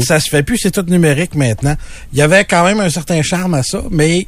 [0.00, 1.76] Ça se fait plus, c'est tout numérique maintenant.
[2.12, 4.26] Il y avait quand même un certain charme à ça, mais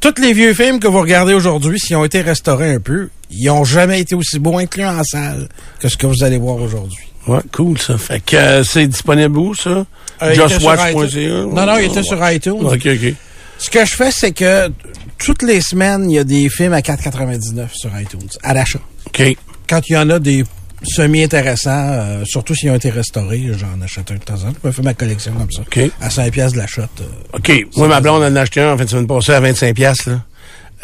[0.00, 3.48] tous les vieux films que vous regardez aujourd'hui, s'ils ont été restaurés un peu, ils
[3.50, 5.48] ont jamais été aussi beaux inclus en salle
[5.80, 7.04] que ce que vous allez voir aujourd'hui.
[7.26, 7.96] Ouais, cool ça.
[7.96, 9.86] Fait que euh, c'est disponible où ça?
[10.22, 11.28] Euh, Justwatch.ca?
[11.46, 12.64] Non, non, il était sur iTunes.
[12.66, 13.14] Ok, ok.
[13.58, 14.70] Ce que je fais, c'est que
[15.18, 18.80] toutes les semaines, il y a des films à 4,99 sur iTunes, à l'achat.
[19.06, 19.22] Ok.
[19.68, 20.44] Quand il y en a des
[20.84, 24.58] semi-intéressants, euh, surtout s'ils ont été restaurés, j'en achète un de temps en temps.
[24.62, 25.62] Je me fais ma collection comme ça.
[25.62, 25.80] OK.
[26.00, 26.88] À 5 pièces de l'achat.
[27.00, 27.04] euh,
[27.38, 27.66] OK.
[27.76, 30.06] Moi, ma blonde en a acheté un en fin de semaine passée à 25 pièces
[30.06, 30.22] là.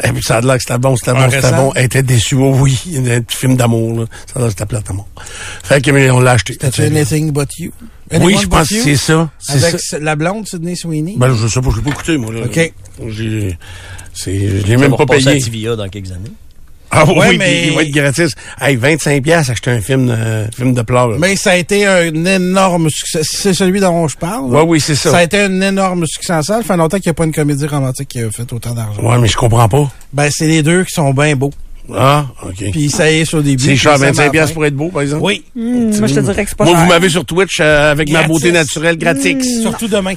[0.03, 1.73] Et puis ça a l'air que c'était bon, c'était bon, c'était bon.
[1.75, 2.75] Elle était déçue, oh oui.
[2.87, 4.05] Il y a un petit film d'amour, là.
[4.25, 5.07] Ça a l'air que c'était plate à mort.
[5.63, 6.55] Fait que, mais on l'a acheté.
[6.55, 7.71] T'as-tu Anything But You?
[8.19, 9.29] Oui, je pense que c'est ça.
[9.37, 9.99] C'est Avec ça.
[9.99, 11.15] la blonde Sydney Sweeney?
[11.17, 12.39] Ben, je sais pas, je l'ai pas écouté, moi, là.
[12.45, 12.73] OK.
[13.09, 13.57] J'ai,
[14.13, 15.39] c'est, je l'ai même va pas payé.
[15.39, 16.31] TVA dans quelques années.
[16.93, 18.33] Ah oui, Ouais, puis mais- il va être gratis.
[18.59, 21.17] Hey, 25 pièces acheter un film, euh, film de pleurs.
[21.19, 23.21] Mais ça a été un énorme succès.
[23.23, 24.51] C'est celui dont je parle.
[24.51, 24.57] là.
[24.59, 25.11] Ouais, oui, c'est ça.
[25.11, 26.63] Ça a été un énorme succès en salle.
[26.63, 29.01] Ça fait longtemps qu'il n'y a pas une comédie romantique qui a fait autant d'argent.
[29.01, 29.89] Ouais, mais je comprends pas.
[30.11, 31.51] Ben, c'est les deux qui sont bien beaux.
[31.95, 32.63] Ah, OK.
[32.71, 33.63] Puis ça y est au début.
[33.63, 35.23] c'est cher, ça 25 m'a pièces pour être beau, par exemple?
[35.23, 35.43] Oui.
[35.55, 38.09] Hmm, moi, je te dirais que c'est pas Moi, vous m'avez sur Twitch euh, avec
[38.11, 39.61] ma beauté naturelle gratis.
[39.61, 40.13] Surtout demain.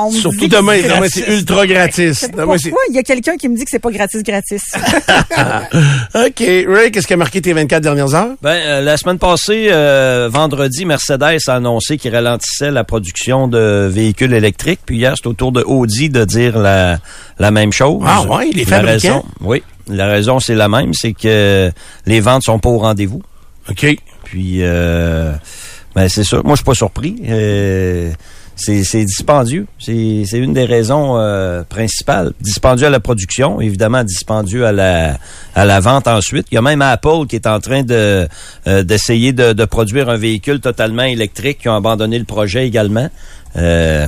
[0.00, 0.76] On me Surtout dit demain.
[0.80, 2.30] c'est Demain, c'est ultra gratis.
[2.30, 4.62] Demain, Pourquoi il y a quelqu'un qui me dit que c'est pas gratis gratis?
[6.14, 6.38] OK.
[6.68, 8.34] Ray, qu'est-ce qui a marqué tes 24 dernières heures?
[8.42, 13.88] Ben, euh, la semaine passée, euh, vendredi, Mercedes a annoncé qu'il ralentissait la production de
[13.90, 14.80] véhicules électriques.
[14.86, 16.98] Puis hier, c'est au tour de Audi de dire la,
[17.38, 18.02] la même chose.
[18.06, 18.92] Ah ouais, les La fabricants?
[19.08, 21.70] raison, oui, la raison c'est la même, c'est que
[22.06, 23.22] les ventes sont pas au rendez-vous.
[23.70, 23.86] OK.
[24.24, 25.32] Puis, euh,
[25.94, 26.36] ben c'est ça.
[26.44, 27.16] Moi, je suis pas surpris.
[27.28, 28.10] Euh,
[28.58, 29.66] c'est dispendieux.
[29.78, 32.32] C'est c'est une des raisons euh, principales.
[32.40, 35.18] Dispendieux à la production, évidemment dispendieux à la
[35.54, 36.46] à la vente ensuite.
[36.50, 38.28] Il y a même Apple qui est en train de
[38.66, 43.08] euh, d'essayer de, de produire un véhicule totalement électrique, qui ont abandonné le projet également.
[43.56, 44.06] Euh,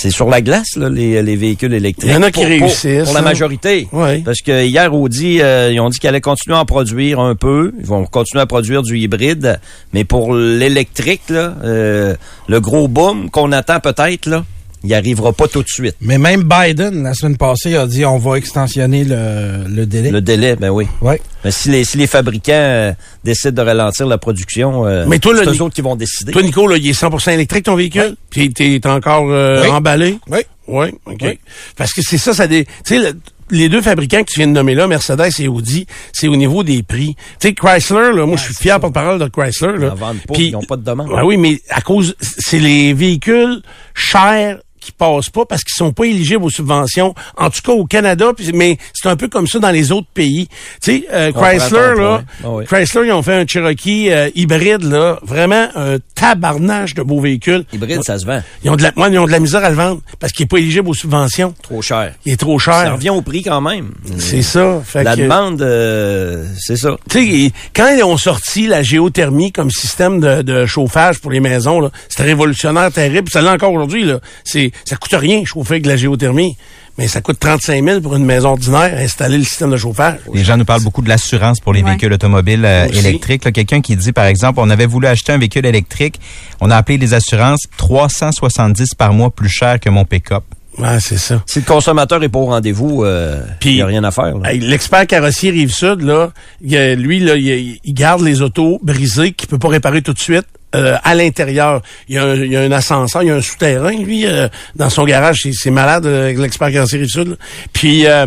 [0.00, 2.10] c'est sur la glace, là, les, les véhicules électriques.
[2.10, 3.22] Il y en a qui Pour- réussissent, Pour la hein.
[3.22, 3.86] majorité.
[3.92, 4.22] Ouais.
[4.24, 7.34] Parce que hier, Audi, euh, ils ont dit qu'ils allaient continuer à en produire un
[7.34, 7.72] peu.
[7.78, 9.60] Ils vont continuer à produire du hybride.
[9.92, 12.14] Mais pour l'électrique, là, euh,
[12.48, 14.44] le gros boom qu'on attend peut-être, là,
[14.82, 15.96] il arrivera pas tout de suite.
[16.00, 20.10] Mais même Biden, la semaine passée, a dit on va extensionner le, le délai.
[20.10, 20.86] Le délai, ben oui.
[21.00, 21.20] Ouais.
[21.44, 22.92] Mais si les, si les fabricants euh,
[23.24, 26.32] décident de ralentir la production, euh, Mais toi, c'est eux autres qui vont décider.
[26.32, 28.16] Toi, Nico, là, il est 100% électrique, ton véhicule?
[28.30, 29.68] Puis t'es encore euh, Oui.
[29.68, 30.18] emballé?
[30.28, 30.40] Oui.
[30.68, 31.18] Oui, OK.
[31.22, 31.38] Oui.
[31.76, 32.64] Parce que c'est ça, ça dé...
[32.64, 33.18] Tu sais, le-
[33.52, 36.62] les deux fabricants que tu viens de nommer là, Mercedes et Audi, c'est au niveau
[36.62, 37.16] des prix.
[37.40, 39.72] Tu sais, Chrysler, là, moi, je suis fier porte-parole de Chrysler.
[39.74, 39.92] Ils Là.
[39.92, 41.08] en vendent pas, ils n'ont pas de demande.
[41.10, 43.60] Ouais, oui, mais à cause, c'est les véhicules
[43.92, 47.14] chers qui passent pas parce qu'ils sont pas éligibles aux subventions.
[47.36, 50.08] En tout cas au Canada, puis- mais c'est un peu comme ça dans les autres
[50.12, 50.48] pays.
[50.82, 52.22] Tu sais, euh, Chrysler là.
[52.44, 52.64] Ah oui.
[52.64, 57.64] Chrysler ils ont fait un Cherokee euh, hybride là, vraiment un tabarnage de beaux véhicules.
[57.72, 58.42] Hybride, ça se vend.
[58.64, 60.44] Ils ont de la, moi, ils ont de la misère à le vendre parce qu'il
[60.44, 61.54] est pas éligible aux subventions.
[61.62, 62.14] Trop cher.
[62.24, 62.92] Il est trop Ça cher.
[62.94, 63.90] revient au prix quand même.
[64.18, 64.80] C'est ça.
[64.84, 66.96] Fait La que- demande, euh, c'est ça.
[67.08, 71.40] tu sais, quand ils ont sorti la géothermie comme système de, de chauffage pour les
[71.40, 73.28] maisons, là, c'était révolutionnaire, terrible.
[73.30, 74.04] Ça l'est encore aujourd'hui.
[74.04, 74.20] Là.
[74.44, 76.56] C'est, ça coûte rien chauffer avec de la géothermie,
[76.98, 80.18] mais ça coûte 35 000 pour une maison ordinaire installer le système de chauffage.
[80.34, 81.90] Les gens nous parlent beaucoup de l'assurance pour les Ouais.
[81.90, 83.50] véhicules automobiles euh, électriques.
[83.52, 86.20] Quelqu'un qui dit, par exemple, on avait voulu acheter un véhicule électrique,
[86.60, 90.44] on a appelé les assurances 370 par mois plus cher que mon pick-up.
[90.78, 91.42] Ouais, c'est ça.
[91.46, 94.34] Si le consommateur est pas au rendez-vous, euh, Puis- il n'y a rien à faire.
[94.38, 96.30] L'expert carrossier Rive-Sud, là,
[96.62, 100.46] lui, là, il, il garde les autos brisées qu'il peut pas réparer tout de suite.
[100.74, 103.36] Euh, à l'intérieur, il y, a un, il y a un ascenseur, il y a
[103.36, 105.40] un souterrain, lui, euh, dans son garage.
[105.42, 107.28] C'est- C'est malade, euh, avec l'expert carrossier Rive-Sud.
[107.28, 107.36] là.
[107.72, 108.26] Puis euh,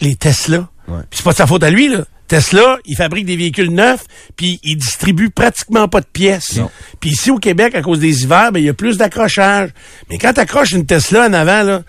[0.00, 1.00] les Tesla, Ouais.
[1.10, 2.04] puis c'est pas de sa faute à lui, là.
[2.26, 4.04] Tesla, il fabrique des véhicules neufs,
[4.36, 6.60] puis il distribue pratiquement pas de pièces.
[7.00, 9.70] Puis ici au Québec, à cause des hivers, ben, il y a plus d'accrochage.
[10.10, 11.82] Mais quand tu accroches une Tesla en avant, là,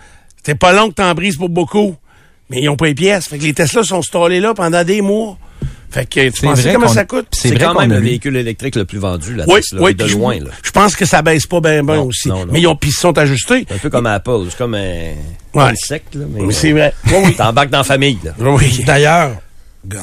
[0.45, 1.95] c'est pas long que t'en brises pour beaucoup.
[2.49, 3.27] Mais ils ont pas les pièces.
[3.27, 5.37] Fait que les Tesla sont stallés là pendant des mois.
[5.91, 7.27] Fait que tu vrai comment ça coûte?
[7.31, 10.35] C'est quand même le véhicule électrique le plus vendu, la Oui, Tesla, oui, de loin.
[10.39, 10.51] Là.
[10.63, 12.29] Je pense que ça baisse pas bien ben aussi.
[12.29, 12.51] non, non.
[12.53, 13.65] Mais ils ont ils sont ajustés.
[13.73, 15.13] Un peu comme Apple, c'est comme un,
[15.55, 15.63] Ouais.
[15.63, 16.13] un secte.
[16.15, 16.93] Là, mais Mais c'est vrai.
[17.07, 17.35] Oui, oui.
[17.35, 18.19] T'embarques dans la famille.
[18.23, 18.31] Là.
[18.39, 18.83] Oui.
[18.85, 19.31] D'ailleurs,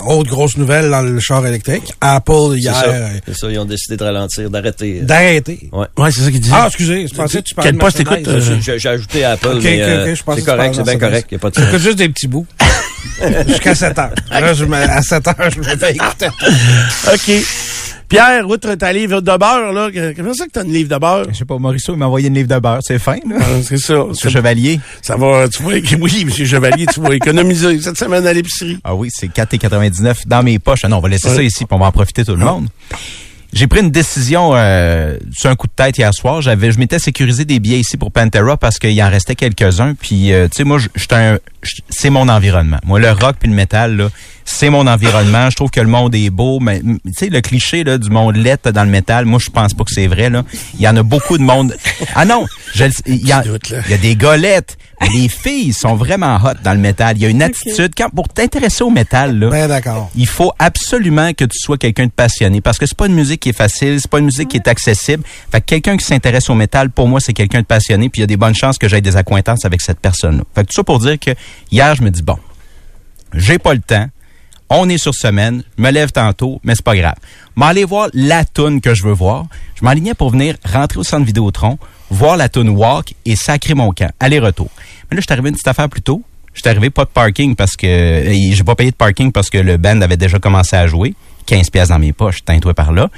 [0.06, 1.92] Autre grosse nouvelle dans le char électrique.
[2.00, 2.84] Apple, C'est hier, ça.
[2.86, 5.00] euh, C'est ça, ils ont décidé de ralentir, d'arrêter.
[5.00, 5.68] d'arrêter.
[5.70, 5.86] Ouais.
[5.98, 6.50] Ouais, c'est ça qu'il dit.
[6.52, 9.82] Ah, excusez, je pensais que tu parlais Quel poste écoute, euh, J'ai ajouté Apple, mais
[9.82, 12.26] euh, c'est correct, c'est bien correct, il n'y a pas de J'écoute juste des petits
[12.26, 12.46] bouts.
[13.46, 14.14] Jusqu'à 7 heures.
[14.30, 16.26] Là, je me- à 7 heures, je me fais écouter.
[17.12, 17.30] OK.
[18.08, 21.26] Pierre, outre ta livre de beurre, là, comment ça que t'as une livre de beurre?
[21.32, 22.78] Je sais pas, Mauricio, il m'a envoyé une livre de beurre.
[22.82, 23.36] C'est fin, là.
[23.40, 23.94] Ah, C'est ça.
[24.12, 24.78] Ce chevalier.
[25.02, 28.78] Ça va, tu vois, oui, monsieur Chevalier, tu vas économiser cette semaine à l'épicerie.
[28.84, 30.80] Ah oui, c'est 4,99 dans mes poches.
[30.84, 31.34] Ah non, on va laisser Ouais.
[31.36, 32.68] ça ici, puis on va en profiter tout le monde.
[33.52, 36.42] J'ai pris une décision euh, sur un coup de tête hier soir.
[36.42, 39.94] J'avais, je m'étais sécurisé des billets ici pour Pantera parce qu'il en restait quelques-uns.
[39.94, 40.78] Puis, euh, tu sais, moi,
[41.88, 42.78] c'est mon environnement.
[42.84, 44.08] Moi, le rock puis le métal, là,
[44.48, 45.50] c'est mon environnement.
[45.50, 48.36] Je trouve que le monde est beau, mais tu sais, le cliché là, du monde
[48.36, 50.30] lettre dans le métal, moi, je pense pas que c'est vrai.
[50.30, 50.44] Là,
[50.74, 51.76] il y en a beaucoup de monde.
[52.14, 53.58] Ah non, je le- il y, a- là.
[53.86, 54.78] il y a des golettes.
[55.00, 57.16] mais Les filles sont vraiment hot dans le métal.
[57.18, 57.92] Il y a une attitude.
[57.96, 60.10] Quand, pour t'intéresser au métal, là, Ben d'accord.
[60.16, 63.40] il faut absolument que tu sois quelqu'un de passionné parce que c'est pas une musique
[63.40, 65.22] qui est facile, c'est pas une musique qui est accessible.
[65.52, 68.22] Fait que quelqu'un qui s'intéresse au métal, pour moi, c'est quelqu'un de passionné, puis il
[68.22, 70.44] y a des bonnes chances que j'aie des accointances avec cette personne-là.
[70.54, 71.32] Fait que tout ça pour dire que
[71.70, 72.38] hier, je me dis bon,
[73.34, 74.06] j'ai pas le temps.
[74.68, 77.14] On est sur semaine, je me lève tantôt, mais c'est pas grave.
[77.54, 79.46] M'aller voir la toune que je veux voir.
[79.76, 81.78] Je m'alignais pour venir rentrer au centre Vidéotron,
[82.10, 84.10] voir la toune Walk et sacrer mon camp.
[84.18, 84.68] Aller-retour.
[85.10, 86.22] Mais là, je suis arrivé une petite affaire plus tôt.
[86.52, 89.50] Je suis arrivé pas de parking parce que euh, j'ai pas payé de parking parce
[89.50, 91.14] que le band avait déjà commencé à jouer.
[91.46, 93.08] 15 pièces dans mes poches, teins-toi par là.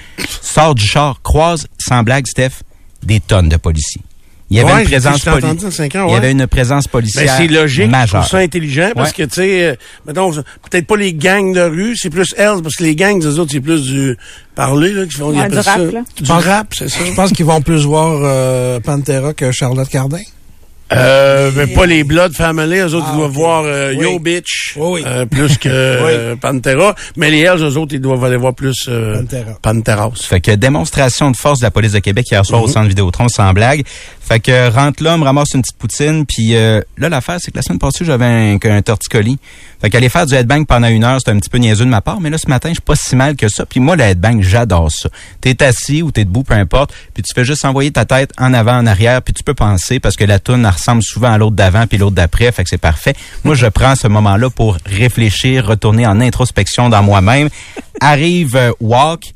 [0.42, 2.62] Sors du char, croise, sans blague, Steph,
[3.02, 4.02] des tonnes de policiers.
[4.50, 6.16] Il y avait Ouais, une présence je t'ai poli- entendu dans cinq ans, Il y
[6.16, 7.84] avait une présence Ben, policière c'est logique.
[7.84, 8.20] Je majeure.
[8.22, 9.14] trouve ça intelligent parce Ouais.
[9.26, 9.74] que, tu sais, euh,
[10.06, 13.38] mettons, peut-être pas les gangs de rue, c'est plus elles, parce que les gangs, eux
[13.38, 14.16] autres, c'est plus du
[14.54, 15.76] parler, là, qui font, du rap, ça.
[15.76, 16.00] là.
[16.18, 16.98] Du rap, c'est ça.
[17.04, 20.20] Je pense qu'ils vont plus voir euh, Pantera que Charlotte Cardin.
[20.92, 23.36] Euh, mais pas les Blood Family, eux autres, Ah, ils doivent ok.
[23.36, 24.04] voir euh, Oui.
[24.04, 25.02] Yo Bitch, Oui, oui.
[25.06, 26.94] euh, plus que euh, Pantera.
[27.16, 29.58] Mais les Hells, eux autres, ils doivent aller voir plus euh, Pantera.
[29.60, 30.10] Panteras.
[30.22, 33.28] Fait que démonstration de force de la police de Québec hier soir au centre Vidéotron,
[33.28, 33.84] sans blague.
[34.20, 37.62] Fait que rentre l'homme, ramasse une petite poutine, puis euh, là, l'affaire, c'est que la
[37.62, 39.38] semaine passée, j'avais un, un torticolis.
[39.80, 42.00] Fait qu'aller faire du headbang pendant une heure, c'était un petit peu niaiseux de ma
[42.02, 43.64] part, mais là, ce matin, je suis pas si mal que ça.
[43.64, 45.08] Puis moi, le headbang, j'adore ça.
[45.40, 48.52] T'es assis ou t'es debout, peu importe, puis tu fais juste envoyer ta tête en
[48.52, 51.56] avant, en arrière, puis tu peux penser, parce que la toune, ressemble souvent à l'autre
[51.56, 53.14] d'avant puis l'autre d'après, fait que c'est parfait.
[53.44, 57.48] Moi, je prends ce moment-là pour réfléchir, retourner en introspection dans moi-même.
[58.00, 59.32] Arrive euh, Walk,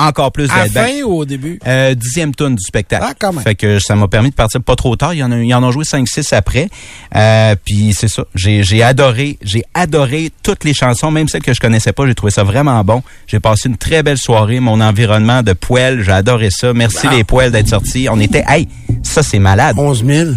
[0.00, 1.58] encore plus de À la fin ou au début?
[1.66, 3.04] Euh, dixième tune du spectacle.
[3.06, 3.42] Ah, quand même.
[3.42, 5.14] Fait que ça m'a permis de partir pas trop tard.
[5.14, 6.68] Il y en a, ils en ont joué 5-6 après.
[7.14, 8.24] Euh, puis c'est ça.
[8.34, 12.06] J'ai, j'ai adoré, j'ai adoré toutes les chansons, même celles que je connaissais pas.
[12.06, 13.02] J'ai trouvé ça vraiment bon.
[13.26, 14.60] J'ai passé une très belle soirée.
[14.60, 16.72] Mon environnement de poêle, j'ai adoré ça.
[16.72, 18.08] Merci les poêles d'être sortis.
[18.10, 18.68] On était, hey,
[19.02, 19.76] ça c'est malade.
[19.78, 20.30] 11 000.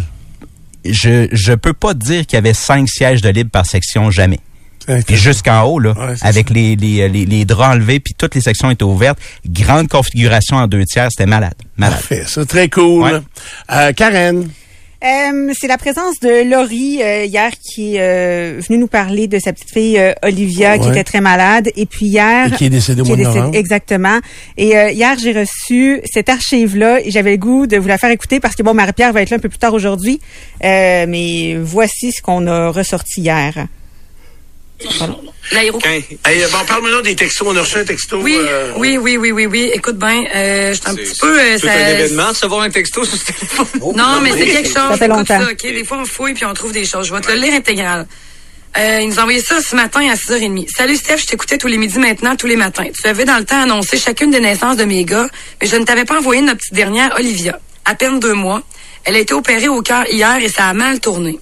[0.86, 4.40] Je, je peux pas dire qu'il y avait cinq sièges de libre par section, jamais.
[5.08, 8.36] Puis jusqu'en haut, là, Ouais, c'est avec les, les, les, les draps enlevés, puis toutes
[8.36, 9.18] les sections étaient ouvertes.
[9.48, 11.54] Grande configuration en deux tiers, c'était malade.
[11.78, 11.96] Malade.
[12.00, 13.04] Parfait, ça, très cool.
[13.04, 13.20] Ouais.
[13.72, 14.50] Euh, Karen.
[15.04, 19.38] Euh, c'est la présence de Laurie euh, hier qui est euh, venue nous parler de
[19.38, 22.70] sa petite fille euh, Olivia qui était très malade et puis hier Et qui est
[22.70, 23.58] décédée au qui mois de est décédée- novembre.
[23.58, 24.20] exactement
[24.56, 27.98] et euh, hier j'ai reçu cette archive là et j'avais le goût de vous la
[27.98, 30.22] faire écouter parce que bon Marie-Pierre va être là un peu plus tard aujourd'hui
[30.64, 33.68] euh, mais voici ce qu'on a ressorti hier.
[35.52, 35.80] L'aéro.
[35.84, 36.04] Hey,
[36.52, 37.48] bon, parle-moi des textos.
[37.48, 38.20] On a reçu un texto.
[38.22, 39.72] Oui, euh, oui, oui, oui, oui, oui.
[39.74, 41.40] Écoute bien, euh, j'étais un petit peu.
[41.40, 43.66] euh, C'est ça- un événement de recevoir un texto sur ce téléphone.
[43.96, 44.76] Non, mais c'est quelque chose.
[44.92, 45.40] Ça fait Écoute longtemps.
[45.42, 45.62] ça, OK?
[45.62, 47.08] Des fois, on fouille puis on trouve des choses.
[47.08, 48.08] Je vais te le lire intégral.
[48.78, 50.68] Euh, il nous a envoyé ça ce matin à 6h30.
[50.76, 52.86] Salut Steph, je t'écoutais tous les midis maintenant, tous les matins.
[53.00, 55.28] Tu avais dans le temps annoncé chacune des naissances de mes gars,
[55.62, 57.60] mais je ne t'avais pas envoyé notre petite dernière, Olivia.
[57.86, 58.64] À peine deux mois.
[59.06, 61.38] Elle a été opérée au cœur hier et ça a mal tourné.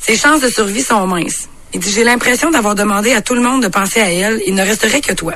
[0.00, 1.48] Ses chances de survie sont minces.
[1.74, 4.40] Il dit, j'ai l'impression d'avoir demandé à tout le monde de penser à elle.
[4.46, 5.34] Il ne resterait que toi.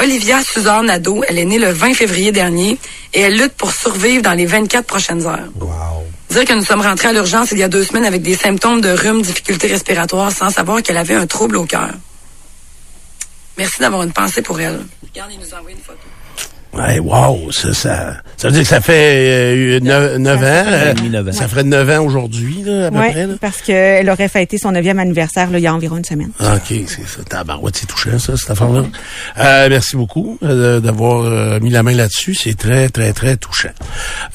[0.00, 2.78] Olivia Suzanne Nadeau, elle est née le 20 février dernier
[3.12, 5.48] et elle lutte pour survivre dans les 24 prochaines heures.
[6.30, 8.80] Dire que nous sommes rentrés à l'urgence il y a deux semaines avec des symptômes
[8.80, 11.90] de rhume, difficultés respiratoires, sans savoir qu'elle avait un trouble au cœur.
[13.56, 14.86] Merci d'avoir une pensée pour elle.
[15.02, 15.98] Regarde, il nous a envoyé une photo.
[16.78, 20.42] Ouais, wow, ça, ça, ça veut dire que ça fait euh, 9, ans.
[20.44, 21.32] euh, neuf ans.
[21.32, 23.26] ça ferait 9 ans aujourd'hui, à peu Ouais, près.
[23.26, 23.34] Là.
[23.40, 26.30] parce qu'elle aurait fêté son neuvième anniversaire là, il y a environ une semaine.
[26.38, 27.22] Ah, OK, c'est ça.
[27.28, 28.84] Tabarouette, c'est touchant, ça, cette affaire-là.
[29.38, 32.34] Euh, merci beaucoup euh, d'avoir euh, mis la main là-dessus.
[32.34, 33.70] C'est très, très, très touchant.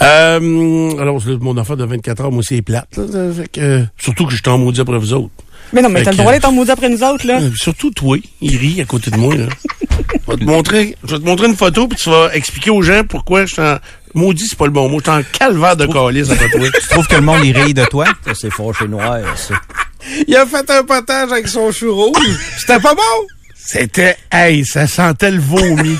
[0.01, 2.87] Euh, alors, mon affaire de 24 heures, moi, c'est plate.
[2.97, 5.31] Là, ça fait que, surtout que je en maudit après vous autres.
[5.73, 7.41] Mais non, mais t'as le droit d'être en maudit après nous autres, là.
[7.41, 9.35] Euh, Surtout toi, il rit à côté de moi.
[9.35, 9.47] Là.
[10.27, 12.83] je, vais te montrer, je vais te montrer une photo, puis tu vas expliquer aux
[12.83, 13.77] gens pourquoi je suis en...
[14.15, 14.99] Maudit, c'est pas le bon mot.
[14.99, 16.67] Je suis en calvaire de calice après toi.
[16.81, 18.05] Tu trouves que le monde y rit de toi?
[18.35, 19.55] C'est fort chez noir, ça.
[20.27, 22.37] Il a fait un potage avec son chou rouge.
[22.59, 23.01] C'était pas bon!
[23.55, 25.97] C'était, hey, ça sentait le vomi.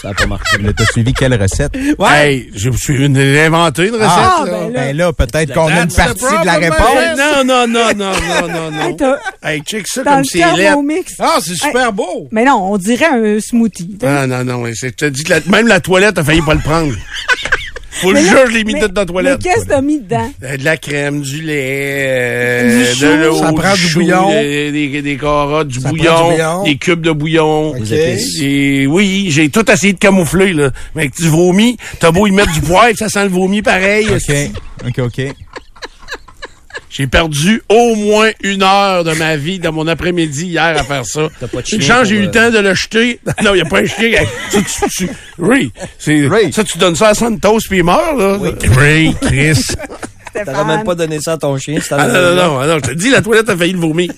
[0.00, 0.58] Ça n'a pas marché.
[0.58, 1.76] Là, t'as suivi quelle recette?
[1.76, 4.08] Hey, je me suis une- inventé une recette.
[4.08, 4.50] Ah, là.
[4.52, 4.80] ben là.
[4.80, 7.18] Ben là, peut-être qu'on a une partie de la réponse.
[7.18, 9.16] Non, non, non, non, non, non, non.
[9.42, 11.12] Hey, Hey, check ça dans comme c'est thermomix.
[11.18, 12.28] Ah, c'est super beau.
[12.32, 13.98] Mais non, on dirait un smoothie.
[14.02, 16.42] Ah, non, non, ouais, c'est- je te dis que la- même la toilette a failli
[16.42, 16.92] pas le prendre.
[17.94, 19.38] Faut le Mais jure, là- je l'ai mis mais- tout dans la toilette.
[19.44, 20.30] Mais qu'est-ce que t'as mis dedans?
[20.42, 24.30] Euh, De la crème, du lait, euh, Du de l'eau, Ça prend du chou, bouillon.
[24.30, 26.64] Des, des, des carottes, du Ça prend bouillon, du bouillon.
[26.64, 27.68] des cubes de bouillon.
[27.70, 27.92] Ok.
[28.40, 30.70] Et oui, j'ai tout essayé de camoufler, là.
[30.94, 34.06] Mais avec du vomi, t'as beau y mettre du poivre, ça sent le vomi pareil.
[34.08, 34.34] OK,
[34.88, 35.34] OK, OK.
[36.92, 41.06] J'ai perdu au moins une heure de ma vie, de mon après-midi hier à faire
[41.06, 41.28] ça.
[41.40, 43.18] T'as pas de chien chance, j'ai eu le euh, temps de le jeter.
[43.42, 44.12] Non, il n'y a pas un chien.
[44.50, 46.52] ça, tu, tu- Ray, c'est, Ray.
[46.52, 48.38] ça, tu donnes ça à Santos puis il meurt, là.
[48.76, 49.64] Ray, Chris.
[50.34, 51.78] T'aurais même pas donné ça à ton chien.
[51.82, 54.10] c'est Ah, non, non, non, non, je te dis, la toilette a failli le vomir.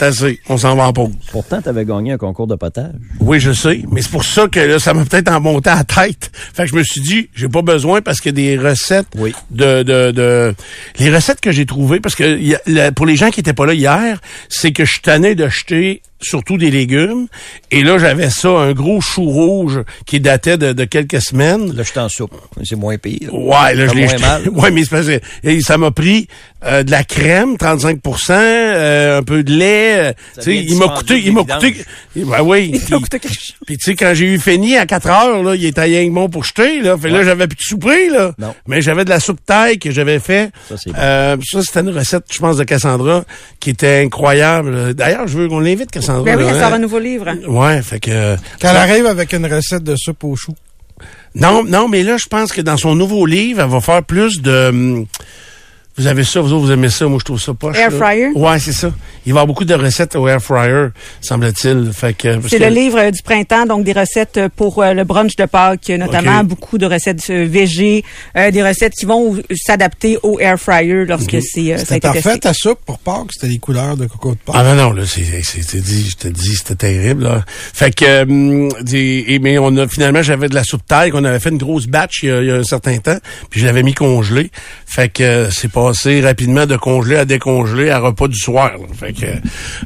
[0.00, 0.40] C'est assez.
[0.48, 1.10] On s'en va en pause.
[1.30, 2.94] Pourtant, t'avais gagné un concours de potage.
[3.20, 5.76] Oui, je sais, mais c'est pour ça que là, ça m'a peut-être en monté à
[5.76, 6.30] la tête.
[6.54, 9.34] Fait que je me suis dit, j'ai pas besoin parce a des recettes Oui.
[9.50, 10.54] de, de, de...
[10.98, 13.40] Les recettes que j'ai trouvées, parce que il y a- la- pour les gens qui
[13.40, 17.26] étaient pas là hier, c'est que je tenais de jeter surtout des légumes.
[17.70, 21.74] Et là, j'avais ça, un gros chou rouge qui datait de, de quelques semaines.
[21.74, 22.34] Là, je t'en soupe.
[22.64, 23.32] C'est moins pire.
[23.34, 24.48] Ouais, là, je l'ai mal.
[24.52, 26.28] Ouais, mais c'est et ça m'a pris
[26.64, 30.08] euh, de la crème, 35% euh, un peu de lait.
[30.08, 31.76] euh, Tu sais, il m'a coûté, il m'a coûté.
[32.16, 32.70] Ben oui.
[32.74, 33.54] Il t'a coûté quelque chose.
[33.66, 36.28] puis tu sais, quand j'ai eu fini à 4 heures, là, il était que bon
[36.28, 36.96] pour jeter, là.
[36.98, 38.32] Fait là, j'avais plus de souper, là.
[38.38, 38.54] Non.
[38.66, 40.50] Mais j'avais de la soupe taille que j'avais fait.
[40.68, 40.96] Ça, c'est bon.
[40.98, 43.24] Euh, ça, c'était une recette, je pense, de Cassandra,
[43.60, 44.94] qui était incroyable.
[44.94, 46.09] D'ailleurs, je veux qu'on l'invite, Cassandra.
[46.24, 46.74] Ben oui, elle sort hein.
[46.74, 47.30] un nouveau livre.
[47.48, 48.36] Ouais, fait que...
[48.60, 50.54] Quand elle arrive avec une recette de soupe aux choux.
[51.34, 54.42] Non, non, mais là, je pense que dans son nouveau livre, elle va faire plus
[54.42, 55.04] de...
[55.96, 57.76] Vous avez ça, vous autres, vous aimez ça, moi je trouve ça poche.
[57.76, 57.96] Air là.
[57.96, 58.28] fryer?
[58.34, 58.88] Ouais, c'est ça.
[59.26, 60.88] Il va y avoir beaucoup de recettes au air fryer,
[61.20, 61.92] semble-t-il.
[61.92, 65.04] Fait que C'est que- le livre euh, du printemps, donc des recettes pour euh, le
[65.04, 68.04] brunch de Pâques, notamment beaucoup de recettes euh, végé,
[68.36, 72.40] euh, des recettes qui vont s'adapter au air fryer lorsque c'est euh, C'était parfait testé.
[72.40, 73.32] ta soupe pour Pâques?
[73.32, 74.56] C'était les couleurs de coco de Pâques?
[74.58, 77.44] Ah non, non, là, c'est, c'est, c'est dit, je te dis, c'était terrible, là.
[77.46, 78.24] Fait que,
[78.94, 81.86] et, mais on a, finalement, j'avais de la soupe taille qu'on avait fait une grosse
[81.86, 83.18] batch il y a, il y a un certain temps,
[83.50, 84.50] puis je l'avais mis congelé.
[84.86, 88.86] Fait que euh, c'est passé rapidement de congelé à décongelé à repas du soir, là.
[88.98, 89.24] Fait que,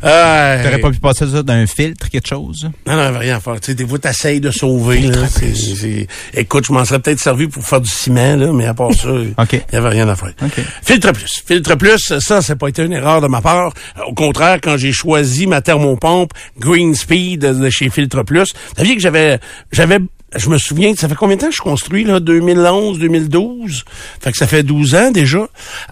[0.04, 2.68] euh, T'aurais pas pu passer ça d'un filtre, quelque chose?
[2.86, 3.60] non, non, rien à faire.
[3.60, 5.26] Tu sais, des fois, t'essayes de sauver, là.
[5.28, 8.74] C'est- c'est- Écoute, je m'en serais peut-être servi pour faire du ciment, là, mais à
[8.74, 9.52] part ça, il OK.
[9.72, 10.32] y avait rien à faire.
[10.82, 11.42] Filtre plus.
[11.46, 13.72] Filtre plus, ça, n'a pas été une erreur de ma part.
[13.98, 18.52] Euh, Au contraire, quand j'ai choisi ma thermopompe Green Speed de de chez Filtre plus,
[18.52, 19.38] vous saviez que j'avais,
[19.72, 19.98] j'avais,
[20.36, 22.20] je me souviens, ça fait combien de temps que je construis, là?
[22.20, 23.84] 2011, 2012?
[24.20, 25.46] Fait que ça fait 12 ans déjà.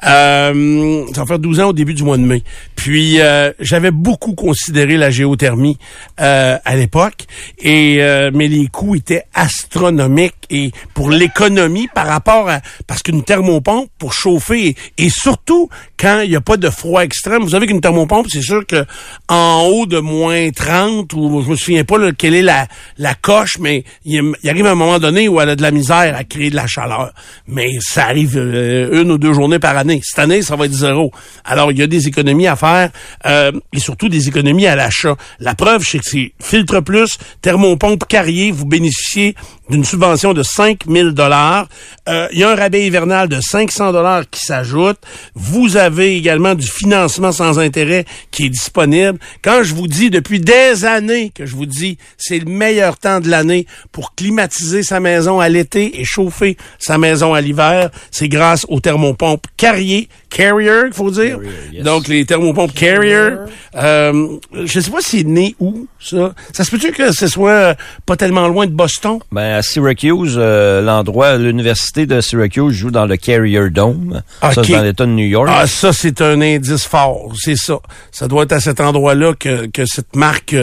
[0.07, 2.43] Euh, ça va faire 12 ans au début du mois de mai.
[2.77, 5.79] Puis, euh, j'avais beaucoup considéré la géothermie
[6.21, 7.27] euh, à l'époque,
[7.59, 10.35] et euh, mais les coûts étaient astronomiques.
[10.51, 12.61] Et pour l'économie, par rapport à...
[12.87, 15.69] Parce qu'une thermopompe, pour chauffer, et, surtout
[15.99, 18.85] quand il n'y a pas de froid extrême, vous savez qu'une thermopompe, c'est sûr que
[19.29, 22.67] en haut de moins 30, ou je me souviens pas là, quelle est la,
[22.99, 25.63] la coche, mais il, y a- il arrive un moment donné où elle a de
[25.63, 27.13] la misère à créer de la chaleur.
[27.47, 30.01] Mais ça arrive euh, une ou deux journées par année.
[30.05, 31.11] Cette année, ça va être zéro.
[31.45, 32.91] Alors, il y a des économies à faire
[33.27, 35.17] euh, et surtout des économies à l'achat.
[35.41, 39.35] La preuve, c'est que c'est Filtre Plus, thermopompe Carrier, vous bénéficiez
[39.71, 41.67] d'une subvention de 5 000 dollars.
[42.09, 44.99] Euh, Il y a un rabais hivernal de 500 dollars qui s'ajoute.
[45.35, 49.19] Vous avez également du financement sans intérêt qui est disponible.
[49.43, 53.21] Quand je vous dis depuis des années que je vous dis c'est le meilleur temps
[53.21, 58.29] de l'année pour climatiser sa maison à l'été et chauffer sa maison à l'hiver, c'est
[58.29, 61.39] grâce aux thermopompes Carrier, Carrier, il faut dire.
[61.73, 61.83] yes.
[61.83, 63.31] Donc les thermopompes Carrier.
[63.75, 66.35] Euh, je sais pas c'est né où ça.
[66.53, 67.75] Ça se peut-tu que ce soit euh,
[68.07, 69.19] pas tellement loin de Boston?
[69.33, 74.23] Ben, à Syracuse, euh, l'endroit, l'université de Syracuse joue dans le Carrier Dome.
[74.41, 74.65] Ça, Ok.
[74.67, 75.49] c'est dans l'État de New York.
[75.51, 77.33] Ah, ça, c'est un indice fort.
[77.37, 77.79] C'est ça.
[78.13, 80.55] Ça doit être à cet endroit-là que, que cette marque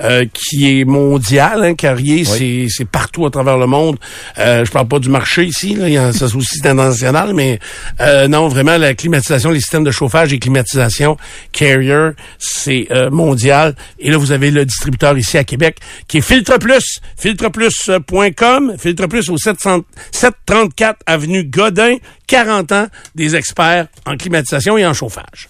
[0.00, 3.98] euh, qui est mondiale, hein, Carrier, c'est, c'est partout à travers le monde.
[4.38, 7.58] Euh, je parle pas du marché ici, là, y a, ça aussi international, mais
[8.00, 11.16] euh, non, vraiment, la climatisation, les systèmes de chauffage et climatisation,
[11.52, 13.74] Carrier, c'est euh, mondial.
[13.98, 19.06] Et là, vous avez le distributeur ici à Québec qui est Filtre Plus, filtreplus.com, Filtre
[19.06, 19.80] Plus au 700
[20.12, 21.96] 734 avenue Godin,
[22.26, 25.48] 40 ans des experts en climatisation et en chauffage.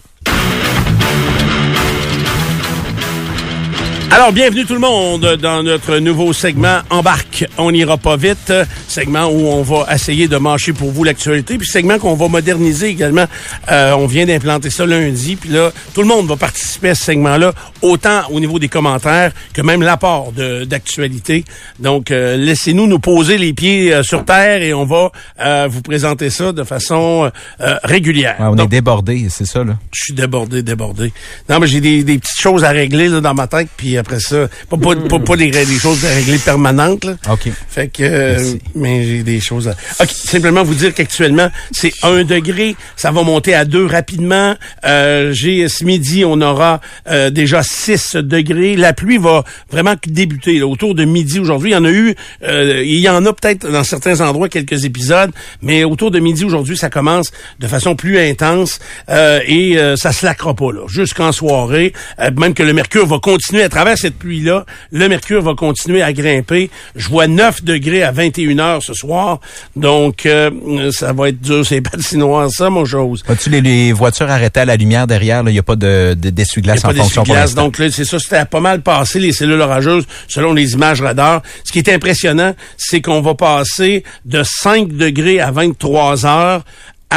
[4.13, 8.53] Alors, bienvenue tout le monde dans notre nouveau segment Embarque, on n'ira pas vite.
[8.89, 11.59] Segment où on va essayer de marcher pour vous l'actualité.
[11.59, 13.27] Puis segment qu'on va moderniser également.
[13.71, 15.37] Euh, on vient d'implanter ça lundi.
[15.37, 19.33] Puis là, tout le monde va participer à ce segment-là, autant au niveau des commentaires
[19.53, 21.45] que même l'apport de- d'actualité.
[21.79, 25.11] Donc, euh, laissez-nous nous poser les pieds euh, sur terre et on va
[25.41, 28.37] euh, vous présenter ça de façon euh, régulière.
[28.39, 29.75] Ouais, on Donc, est débordé, c'est ça, là.
[29.93, 31.13] je suis débordé, débordé.
[31.51, 34.21] Non, mais j'ai des, des petites choses à régler là, dans ma tête, puis après
[34.21, 37.05] ça, pas, pas, pas, pas des, des choses à régler permanentes.
[37.05, 37.17] Là.
[37.31, 37.51] OK.
[37.69, 39.73] Fait que, euh, mais j'ai des choses à...
[40.01, 44.55] OK, simplement vous dire qu'actuellement, c'est un degré, ça va monter à deux rapidement.
[44.85, 48.77] Euh, j'ai ce midi, on aura euh, déjà 6 degrés.
[48.77, 51.71] La pluie va vraiment débuter là, autour de midi aujourd'hui.
[51.71, 54.85] Il y en a eu, euh, il y en a peut-être dans certains endroits quelques
[54.85, 55.31] épisodes,
[55.63, 60.13] mais autour de midi aujourd'hui, ça commence de façon plus intense euh, et euh, ça
[60.13, 61.93] se lacera pas là, jusqu'en soirée.
[62.21, 66.03] Euh, même que le mercure va continuer à travers cette pluie-là, le mercure va continuer
[66.03, 66.71] à grimper.
[66.97, 69.41] Je vois 9 degrés à 21 heures ce soir,
[69.77, 73.23] donc euh, ça va être dur, c'est patinoire ça, mon chose.
[73.29, 75.43] As-tu les, les voitures arrêtées à la lumière derrière?
[75.47, 77.35] Il n'y a pas de, de- d'essuie-glace y a en pas fonction pour.
[77.55, 81.43] Donc là, c'est ça, c'était pas mal passé les cellules orageuses selon les images radar.
[81.65, 86.65] Ce qui est impressionnant, c'est qu'on va passer de 5 degrés à 23 heures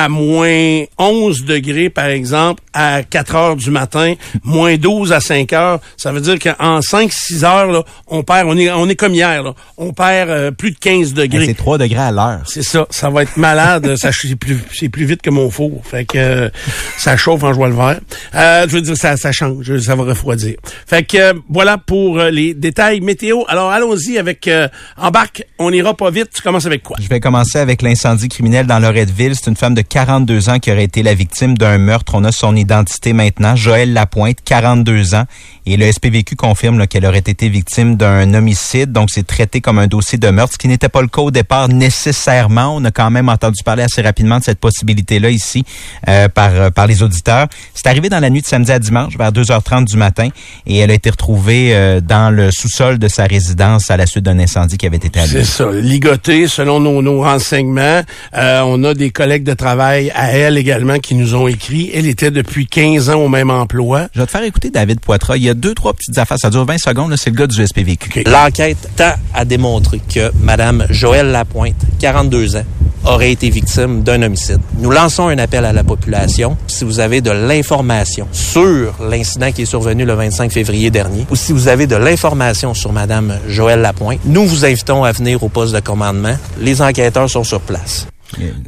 [0.04, 4.14] à moins 11 degrés, par exemple, à 4 heures du matin,
[4.44, 5.80] moins 12 à 5 heures.
[5.98, 9.44] Ça veut dire qu'en 5-6 heures, là, on perd, on est, on est comme hier,
[9.44, 11.46] là, on perd euh, plus de 15 Hey, degrés.
[11.48, 12.42] C'est 3 degrés à l'heure.
[12.46, 15.82] C'est ça, ça va être malade, ça c'est plus c'est plus vite que mon four,
[15.84, 16.50] fait que euh,
[16.98, 18.00] ça chauffe en joie le vert.
[18.36, 20.56] Euh, je veux dire ça ça change, ça va refroidir.
[20.88, 23.44] Fait que euh, voilà pour les détails météo.
[23.48, 26.30] Alors allons-y avec euh, embarque, on ira pas vite.
[26.36, 26.98] Tu commences avec quoi?
[27.02, 29.36] Je vais commencer avec l'incendie criminel dans Loretteville.
[29.36, 32.14] C'est une femme de 42 ans qui aurait été la victime d'un meurtre.
[32.16, 33.56] On a son identité maintenant.
[33.56, 35.26] Joël Lapointe, 42 ans.
[35.66, 38.92] Et le SPVQ confirme qu'elle aurait été victime d'un homicide.
[38.92, 41.32] Donc, c'est traité comme un dossier de meurtre, ce qui n'était pas le cas au
[41.32, 42.76] départ nécessairement.
[42.76, 45.66] On a quand même entendu parler assez rapidement de cette possibilité-là ici
[46.08, 47.48] euh, par, euh, par les auditeurs.
[47.74, 50.30] C'est arrivé dans la nuit de samedi à dimanche, vers 2h30 du matin.
[50.66, 54.26] Et elle a été retrouvée euh, dans le sous-sol de sa résidence à la suite
[54.26, 55.44] d'un incendie qui avait été allumé.
[55.44, 58.02] C'est ça, ligoté selon nos, nos renseignements.
[58.34, 61.92] On a des collègues de travail à elle également qui nous ont écrit.
[61.94, 64.08] Elle était depuis 15 ans au même emploi.
[64.14, 65.38] Je vais te faire écouter David Poitras.
[65.38, 66.38] Il y a deux, trois petites affaires.
[66.40, 67.16] Ça dure 20 secondes.
[67.18, 68.24] C'est le gars du SPVQ.
[68.26, 72.64] L'enquête tend à démontrer que Mme Joëlle Lapointe, 42 ans,
[73.06, 74.60] aurait été victime d'un homicide.
[74.78, 76.58] Nous lançons un appel à la population.
[76.68, 81.36] Si vous avez de l'information sur l'incident qui est survenu le 25 février dernier, ou
[81.36, 85.50] si vous avez de l'information sur Mme Joëlle Lapointe, nous vous invitons à venir au
[85.50, 86.36] poste de commandement.
[86.60, 88.08] Les enquêteurs sont sur place.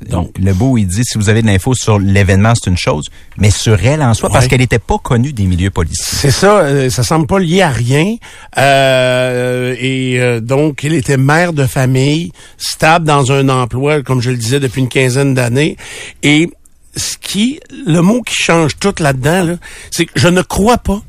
[0.09, 3.09] Donc, le beau, il dit, si vous avez de l'info sur l'événement, c'est une chose,
[3.37, 6.03] mais sur elle en soi, parce qu'elle n'était pas connue des milieux policiers.
[6.03, 8.15] C'est ça, euh, ça semble pas lié à rien.
[8.57, 14.31] Euh, et euh, donc, elle était mère de famille, stable dans un emploi, comme je
[14.31, 15.77] le disais, depuis une quinzaine d'années.
[16.23, 16.49] Et
[16.95, 19.53] ce qui, le mot qui change tout là-dedans, là,
[19.91, 21.01] c'est que je ne crois pas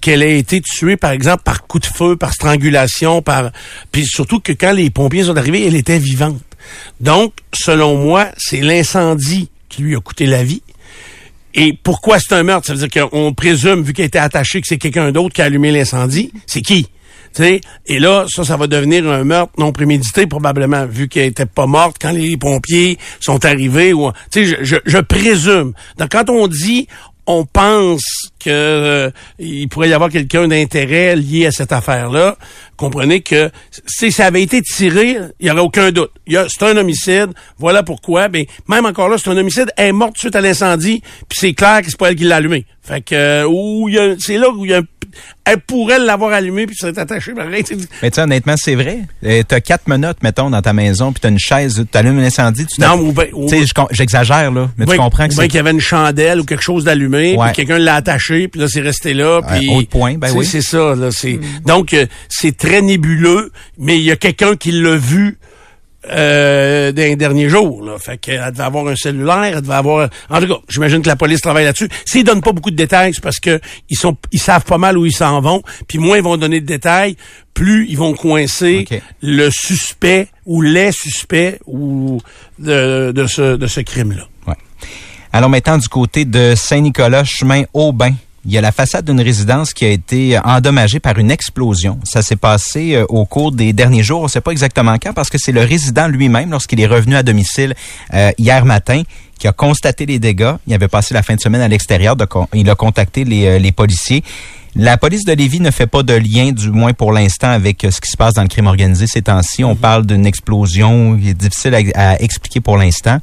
[0.00, 3.50] qu'elle ait été tuée, par exemple, par coup de feu, par strangulation, par...
[3.90, 6.40] Puis surtout que quand les pompiers sont arrivés, elle était vivante.
[7.00, 10.62] Donc, selon moi, c'est l'incendie qui lui a coûté la vie.
[11.54, 12.66] Et pourquoi c'est un meurtre?
[12.66, 15.46] Ça veut dire qu'on présume, vu qu'elle était attachée, que c'est quelqu'un d'autre qui a
[15.46, 16.32] allumé l'incendie.
[16.46, 16.84] C'est qui?
[17.34, 21.28] Tu sais, et là, ça, ça va devenir un meurtre non prémédité, probablement, vu qu'elle
[21.28, 23.92] était pas morte quand les pompiers sont arrivés.
[23.92, 25.72] Ou, je, je, je présume.
[25.98, 26.88] Donc, quand on dit
[27.26, 32.36] on pense que euh, il pourrait y avoir quelqu'un d'intérêt lié à cette affaire-là.
[32.76, 33.50] Comprenez que
[33.86, 36.10] si ça avait été tiré, il y aurait aucun doute.
[36.26, 37.30] Il y a- C'est un homicide.
[37.58, 38.28] Voilà pourquoi.
[38.28, 39.70] Mais même encore là, c'est un homicide.
[39.76, 41.02] Elle est morte suite à l'incendie.
[41.28, 42.66] Puis c'est clair que c'est pas elle qui l'a allumé.
[42.82, 44.82] Fait que euh, c'est là où il y a un-
[45.46, 47.32] elle pourrait l'avoir allumé puis s'être attachée.
[47.50, 47.76] Mais tu
[48.12, 49.00] sais, honnêtement, c'est vrai.
[49.24, 52.66] Euh, t'as quatre menottes, mettons, dans ta maison, puis t'as une chaise, t'allumes un incendie,
[52.66, 53.28] tu Non, ou ben-
[53.92, 55.46] j'exagère, là, mais tu comprends que c'est...
[55.48, 57.46] qu'il y avait une chandelle ou quelque chose d'allumé, Ouais.
[57.46, 60.44] puis quelqu'un l'a attaché, puis là c'est resté là, autre point, ben oui.
[60.44, 64.72] c'est ça là, c'est donc euh, c'est très nébuleux, mais il y a quelqu'un qui
[64.72, 65.38] l'a vu
[66.10, 67.82] euh, les derniers jours.
[67.82, 67.98] Là.
[67.98, 70.08] Fait qu'elle devait avoir un cellulaire, elle devait avoir.
[70.30, 71.88] En tout cas, j'imagine que la police travaille là-dessus.
[72.04, 74.96] S'ils donnent pas beaucoup de détails, c'est parce que ils sont ils savent pas mal
[74.98, 75.62] où ils s'en vont.
[75.88, 77.16] Puis moins ils vont donner de détails,
[77.54, 78.86] plus ils vont coincer
[79.20, 82.20] le suspect ou les suspects ou
[82.58, 84.28] de, de ce de ce crime-là.
[84.46, 84.54] Ouais.
[85.32, 88.12] Allons maintenant du côté de Saint-Nicolas, chemin Aubin.
[88.48, 91.98] Il y a la façade d'une résidence qui a été endommagée par une explosion.
[92.04, 94.20] Ça s'est passé euh, au cours des derniers jours.
[94.20, 97.16] On ne sait pas exactement quand parce que c'est le résident lui-même, lorsqu'il est revenu
[97.16, 97.74] à domicile
[98.14, 99.02] euh, hier matin,
[99.36, 100.52] qui a constaté les dégâts.
[100.68, 102.14] Il avait passé la fin de semaine à l'extérieur.
[102.54, 104.22] Il a contacté les, euh, les policiers.
[104.76, 108.00] La police de Lévis ne fait pas de lien, du moins pour l'instant, avec ce
[108.00, 109.64] qui se passe dans le crime organisé ces temps-ci.
[109.64, 113.18] On parle d'une explosion qui est difficile à, à expliquer pour l'instant.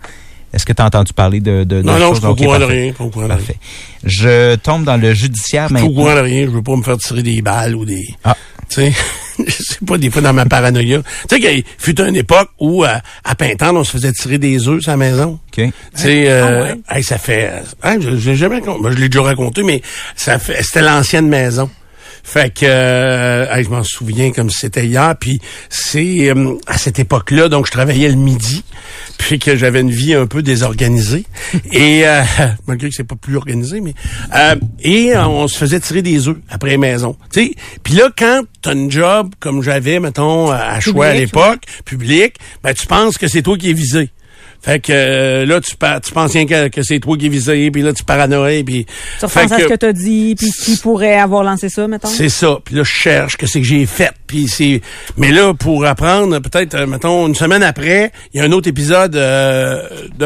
[0.54, 2.10] Est-ce que tu as entendu parler de, de, de Non, non, choses?
[2.10, 2.82] je suis pas au Ok, courant de parfait.
[2.82, 2.94] rien.
[3.10, 3.28] De rien.
[3.28, 3.58] Parfait.
[4.04, 6.04] Je tombe dans le judiciaire Je suis pas au maintenant.
[6.04, 6.46] courant de rien.
[6.46, 8.06] Je veux pas me faire tirer des balles ou des...
[8.24, 8.36] Ah.
[8.70, 8.94] Tu sais,
[9.46, 11.00] je sais pas, des fois, dans ma paranoïa.
[11.30, 14.68] Tu sais qu'il fut une époque où, euh, à Pintendre, on se faisait tirer des
[14.68, 15.34] œufs sur la maison.
[15.48, 15.56] OK.
[15.66, 17.52] Tu sais, euh, hey, ça fait...
[17.84, 18.80] hey, je, je l'ai jamais raconté.
[18.82, 19.82] Moi, je l'ai déjà raconté, mais
[20.16, 20.62] ça fait...
[20.64, 21.70] C'était l'ancienne maison.
[22.24, 25.16] Fait que euh, hey, je m'en souviens comme si c'était hier.
[25.20, 28.64] Puis c'est euh, à cette époque-là, donc je travaillais le midi,
[29.18, 31.26] puis que j'avais une vie un peu désorganisée.
[31.72, 32.24] et euh,
[32.68, 33.94] malgré que c'est pas plus organisé, mais
[34.36, 37.18] euh, et euh, on se faisait tirer des œufs après les maisons.
[37.32, 41.60] Tu sais, puis là quand t'as une job comme j'avais, mettons à choix à l'époque,
[41.84, 44.10] public, ben tu penses que c'est toi qui es visé.
[44.64, 47.70] Fait que euh, là, tu, tu penses rien que, que c'est toi qui es visé,
[47.70, 48.86] puis là, tu paranoïes, puis...
[48.86, 52.08] Tu Fait repenses à ce que t'as dit, puis qui pourrait avoir lancé ça, mettons?
[52.08, 52.60] c'est ça.
[52.64, 54.14] Puis là, je cherche que c'est que j'ai fait.
[54.26, 54.82] Puis c'est.
[55.18, 58.70] Mais là, pour apprendre, peut-être, euh, mettons, une semaine après, il y a un autre
[58.70, 59.82] épisode euh,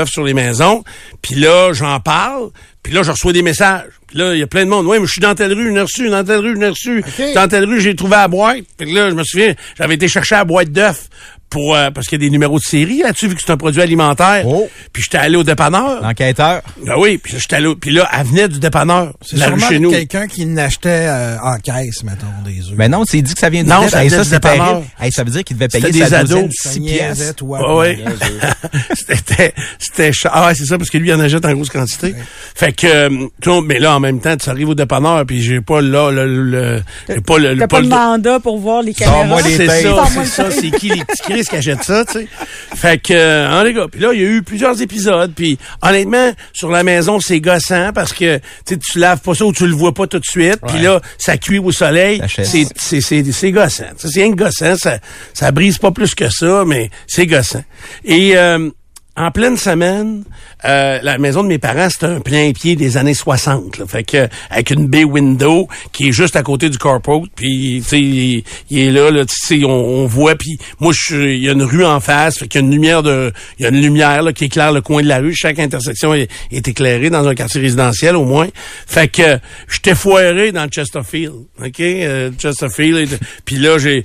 [0.06, 0.84] sur les maisons.
[1.22, 2.50] Puis là, j'en parle.
[2.84, 3.90] Puis là, je reçois des messages.
[4.08, 4.86] Puis là, il y a plein de monde.
[4.86, 7.04] Ouais, mais je suis dans telle rue, une reçu, dans telle rue, une reçu.
[7.36, 8.64] Dans telle rue, j'ai trouvé la boîte.
[8.78, 11.10] Puis là, je me souviens, j'avais été chercher la boîte d'œufs
[11.50, 13.58] pour euh, parce qu'il y a des numéros de série là-dessus vu que c'est un
[13.58, 14.44] produit alimentaire.
[14.48, 14.68] Oh.
[14.92, 16.04] Puis j'étais allé au dépanneur.
[16.04, 16.62] Enquêteur.
[16.86, 19.68] Ben oui, puis là, j'étais allé au- puis là elle venait du dépanneur, C'est sûrement
[19.70, 19.92] chez nous.
[19.92, 22.76] quelqu'un qui l'achetait euh, en caisse, mettons, des œufs.
[22.78, 24.66] Mais non, c'est dit que ça vient du Non, ça Hey, c'est dépanneur.
[24.68, 24.86] terrible.
[25.00, 26.30] Hey, ça veut dire qu'il devait payer des sa ados.
[26.30, 27.36] douzaine Ça 6 niaisait, pièces.
[27.36, 27.76] toi.
[27.78, 28.06] Ouais, ouais.
[28.94, 30.12] c'était, c'était.
[30.32, 32.14] Ah ouais, c'est ça, parce que lui, il en achète en grosse quantité.
[32.56, 35.82] Fait que, euh, mais là, en même temps, tu arrives au dépanneur, puis j'ai pas
[35.82, 36.82] là, le, le,
[37.22, 39.42] pas le, pas le mandat pour voir les caméras?
[39.44, 42.28] c'est ça, c'est qui les petits Chris qui achètent ça, tu sais.
[42.76, 45.58] Fait que, euh, hein, les gars, puis là, il y a eu plusieurs épisodes, puis
[45.82, 49.54] honnêtement, sur la maison, c'est gossant parce que, tu sais, tu laves pas ça ou
[49.54, 53.86] tu le vois pas tout de suite, puis là, ça cuit au soleil, c'est, gossant.
[53.98, 55.00] C'est rien que gossant, ça,
[55.34, 57.64] ça brise pas plus que ça, mais c'est gossant.
[58.04, 58.70] Et, euh,
[59.18, 60.24] en pleine semaine,
[60.66, 63.78] euh, la maison de mes parents, c'était un plein pied des années 60.
[63.78, 63.86] Là.
[63.88, 67.90] Fait que avec une baie window qui est juste à côté du carport, puis tu
[67.90, 68.44] sais, il,
[68.80, 71.64] est là, là tu sais, on, on voit, puis moi, je il y a une
[71.64, 74.24] rue en face, fait qu'il y a une lumière de, il y a une lumière
[74.24, 75.36] là, qui éclaire le coin de la rue.
[75.36, 78.48] Chaque intersection est, éclairée dans un quartier résidentiel au moins.
[78.88, 79.40] Fait que
[79.70, 83.20] j'étais foiré dans Chesterfield, ok, euh, Chesterfield.
[83.46, 84.04] Puis là, j'ai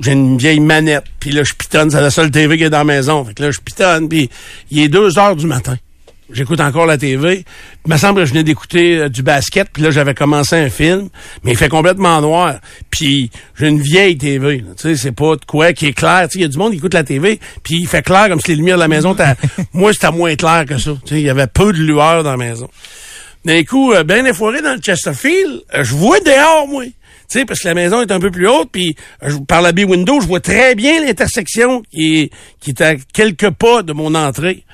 [0.00, 2.78] j'ai une vieille manette, puis là, je pitonne, c'est la seule TV qui est dans
[2.78, 3.24] la maison.
[3.24, 4.28] Fait que là, je pitonne, puis
[4.70, 5.76] il est deux heures du matin.
[6.32, 7.44] J'écoute encore la TV.
[7.86, 10.68] Il me semble que je venais d'écouter euh, du basket, puis là, j'avais commencé un
[10.70, 11.08] film,
[11.44, 12.56] mais il fait complètement noir.
[12.90, 14.58] Puis j'ai une vieille TV.
[14.58, 16.22] Tu sais, c'est pas de quoi qui est clair.
[16.28, 18.28] Tu sais, il y a du monde qui écoute la TV, puis il fait clair
[18.28, 19.14] comme si les lumières de la maison...
[19.14, 19.34] étaient-
[19.72, 20.92] Moi, c'était moins clair que ça.
[21.04, 22.68] Tu sais, il y avait peu de lueur dans la maison.
[23.44, 26.82] D'un coup, euh, ben effoiré dans le Chesterfield, euh, je vois dehors, moi.
[26.84, 26.92] Tu
[27.40, 29.84] sais, parce que la maison est un peu plus haute, puis euh, par la baie
[29.84, 34.16] window, je vois très bien l'intersection qui est, qui est à quelques pas de mon
[34.16, 34.64] entrée.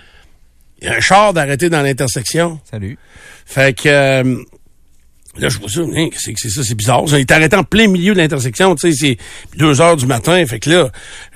[0.82, 2.58] Il y a un char d'arrêté dans l'intersection.
[2.68, 2.98] Salut.
[3.46, 4.36] Fait que euh,
[5.38, 7.08] là, je vois ça, hein, qu'est-ce que c'est ça, c'est bizarre.
[7.08, 7.18] ça.
[7.18, 10.44] Il est arrêté en plein milieu de l'intersection, tu sais, c'est deux heures du matin.
[10.44, 10.90] Fait que là,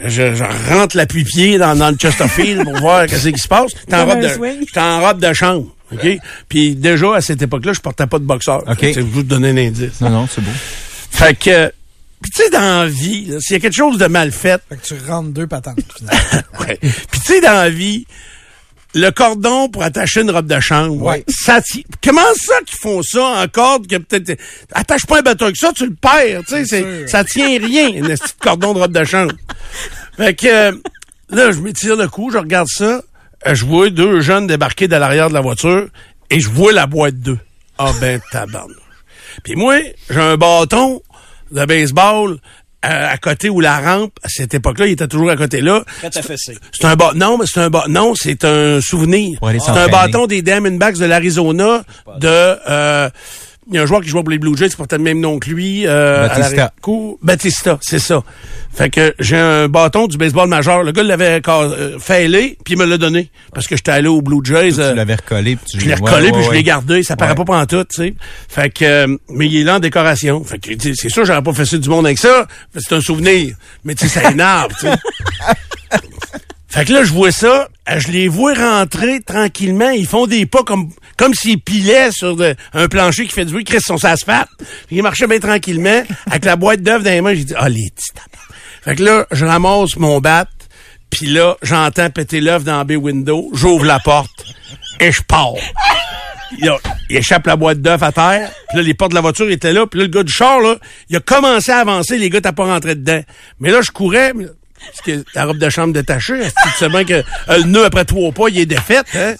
[0.04, 3.70] je, je rentre l'appui-pied dans, dans le Chesterfield pour voir qu'est-ce qui se passe.
[3.78, 5.72] J'étais en, robe de, en robe de chambre.
[5.92, 6.06] OK?
[6.48, 8.64] Puis déjà, à cette époque-là, je portais pas de boxeur.
[8.66, 8.80] OK.
[8.80, 10.00] Fait C'est juste donner un indice.
[10.00, 10.50] Non, non, c'est beau.
[11.10, 11.72] Fait que,
[12.20, 14.76] puis tu sais, dans la vie, s'il y a quelque chose de mal fait, Fait
[14.76, 16.20] que tu rentres deux patentes, finalement.
[16.60, 16.78] Ouais.
[16.80, 18.06] Puis tu sais, dans la vie,
[18.98, 21.22] le cordon pour attacher une robe de chambre, Ouais.
[21.28, 21.82] ça tient.
[22.02, 24.40] Comment ça qu'ils font ça en corde que peut-être
[24.72, 28.06] attache pas un bateau avec ça, tu le perds, tu sais, ça tient rien, une
[28.08, 29.32] petite cordon de robe de chambre.
[30.16, 30.72] Fait que euh,
[31.28, 33.02] là, je m'étire le cou, je regarde ça,
[33.46, 35.88] euh, je vois deux jeunes débarquer de l'arrière de la voiture
[36.30, 37.38] et je vois la boîte d'eux.
[37.78, 38.76] Ah ben tabarnouche.
[39.44, 39.76] Puis moi,
[40.08, 41.02] j'ai un bâton
[41.52, 42.38] de baseball
[42.90, 45.84] euh, à côté où la rampe, à cette époque-là, il était toujours à côté là.
[46.72, 47.16] C'est un bâton.
[47.18, 47.88] Non, mais c'est un bâton.
[47.90, 49.38] Non, c'est un souvenir.
[49.42, 51.82] Aller C'est un bâton des Diamondbacks de l'Arizona
[52.18, 52.28] de.
[52.28, 53.10] euh,
[53.68, 55.20] il y a un joueur qui jouait pour les Blue Jays, qui portait le même
[55.20, 55.86] nom que lui.
[55.86, 56.72] Euh, Batista.
[57.22, 58.22] Batista, c'est ça.
[58.72, 60.82] Fait que j'ai un bâton du baseball majeur.
[60.82, 63.30] Le gars l'avait euh, fêlé, puis il me l'a donné.
[63.52, 64.72] Parce que j'étais allé aux Blue Jays.
[64.74, 65.56] Tu euh, l'avais recollé.
[65.56, 67.02] Puis tu je l'ai recollé ouais, puis je l'ai gardé.
[67.02, 67.36] Ça paraît Ouais.
[67.36, 68.14] pas pantoute, tu sais.
[68.48, 70.44] Fait que, euh, mais il est là en décoration.
[70.44, 72.46] Fait que, c'est sûr, j'aurais pas fait ça du monde avec ça.
[72.76, 73.56] C'est un souvenir.
[73.84, 74.94] Mais tu sais, ça énerve, tu sais.
[76.76, 79.88] Fait que là, je vois ça, euh, je les vois rentrer tranquillement.
[79.90, 82.36] Ils font des pas comme comme s'ils pilaient sur
[82.74, 83.64] un plancher qui fait du bruit.
[83.64, 83.96] Chris sont.
[83.96, 84.16] Puis
[84.90, 87.34] Ils marchaient bien tranquillement avec la boîte d'œufs dans les mains.
[87.34, 88.10] J'ai dit, ah, les petits.
[88.84, 90.44] Fait que là, je ramasse mon bat.
[91.08, 93.48] Puis là, j'entends péter l'œuf dans le window.
[93.54, 94.44] J'ouvre la porte
[95.00, 95.54] et je pars.
[96.58, 98.50] Il, a- il échappe la boîte d'œufs à terre.
[98.68, 99.86] Puis là, les portes de la voiture étaient là.
[99.86, 100.76] Puis là, le gars du char, là,
[101.08, 102.18] il a commencé à avancer.
[102.18, 103.22] Les gars, t'as pas rentré dedans.
[103.60, 104.32] Mais là, je courais.
[104.86, 106.40] Parce que la robe de chambre détachée,
[106.78, 107.22] sais bien que euh,
[107.58, 109.34] le nœud après trois pas, il est défait, hein?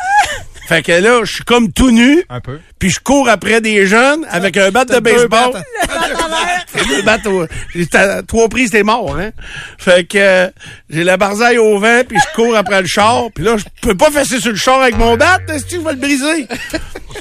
[0.69, 2.25] Fait que là, je suis comme tout nu.
[2.29, 2.59] Un peu.
[2.81, 5.63] Puis je cours après des jeunes avec un bat de baseball.
[6.89, 9.31] Deux battes trois prises, t'es mort, hein?
[9.79, 10.51] Fait que euh,
[10.91, 13.27] j'ai la barzaille au vent, puis je cours après le char.
[13.35, 15.81] Puis là, je peux pas fesser sur le char avec mon bat, est-ce que je
[15.81, 16.47] vais le briser?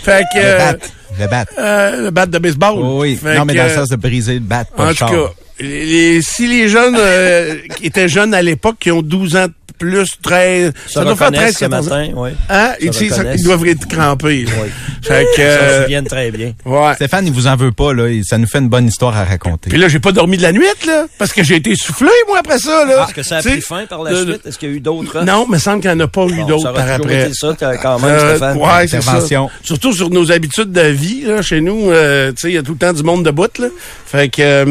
[0.04, 0.40] Fait que...
[0.40, 0.78] Le euh, bat.
[1.20, 1.46] Le bat.
[1.60, 2.76] euh, le bat de baseball.
[2.78, 3.16] Oh oui.
[3.16, 5.12] Fait non, mais dans le sens de briser le bat, pas en le tout char.
[5.12, 9.36] cas, les- les- si les jeunes euh, qui étaient jeunes à l'époque, qui ont 12
[9.36, 11.98] ans de plus, 13, Ça, ça doit faire 13, reconnaissent ce 14 ans.
[12.00, 12.30] matin, oui.
[12.50, 12.70] Hein?
[12.70, 14.44] Ça Ils, ils- doivent être crampés.
[14.46, 14.52] là.
[14.64, 14.70] Oui.
[15.04, 16.54] Fait que, Ça se euh, souviennent très bien.
[16.66, 16.94] ouais.
[16.96, 18.06] Stéphane, il vous en veut pas, là.
[18.24, 19.70] Ça nous fait une bonne histoire à raconter.
[19.70, 22.40] Puis là, j'ai pas dormi de la nuit, là, parce que j'ai été soufflé, moi,
[22.40, 23.04] après ça, là.
[23.06, 24.46] Est-ce que ça a pris fin par la suite?
[24.48, 25.22] Est-ce qu'il y a eu d'autres?
[25.26, 27.26] Non, mais il semble qu'il n'y en a pas eu d'autres ça par après.
[27.26, 28.58] été ça, quand même, Euh, Stéphane.
[28.58, 29.20] ouais, c'est ça.
[29.62, 32.64] Surtout sur nos habitudes de vie, là, chez nous, euh, tu sais, il y a
[32.64, 33.68] tout le temps du monde de bout, là.
[34.06, 34.66] Fait que, euh,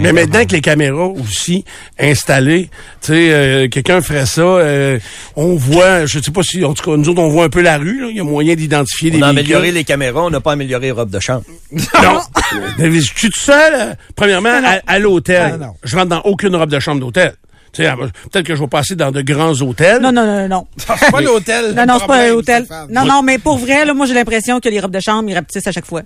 [0.00, 1.64] mais maintenant avec les caméras aussi
[1.98, 4.98] installées, tu sais, euh, quelqu'un ferait ça, euh,
[5.36, 7.60] on voit, je sais pas si, en tout cas, nous autres, on voit un peu
[7.62, 9.54] la rue, là, il y a moyen d'identifier des On a véhicules.
[9.54, 11.42] amélioré les caméras, on n'a pas amélioré les robes de chambre.
[11.72, 12.20] Non.
[12.78, 15.52] Mais je suis tout seul, euh, premièrement, à, à l'hôtel.
[15.54, 15.74] Ah, non.
[15.84, 17.34] je rentre dans aucune robe de chambre d'hôtel.
[17.72, 17.94] Tu sais, euh,
[18.32, 20.02] peut-être que je vais passer dans de grands hôtels.
[20.02, 20.66] Non, non, non, non.
[20.98, 21.74] C'est pas l'hôtel.
[21.76, 22.64] Non, non, c'est pas un problème, hôtel.
[22.64, 22.88] Stéphane.
[22.90, 25.34] Non, non, mais pour vrai, là, moi, j'ai l'impression que les robes de chambre, ils
[25.34, 26.02] rapetissent à chaque fois.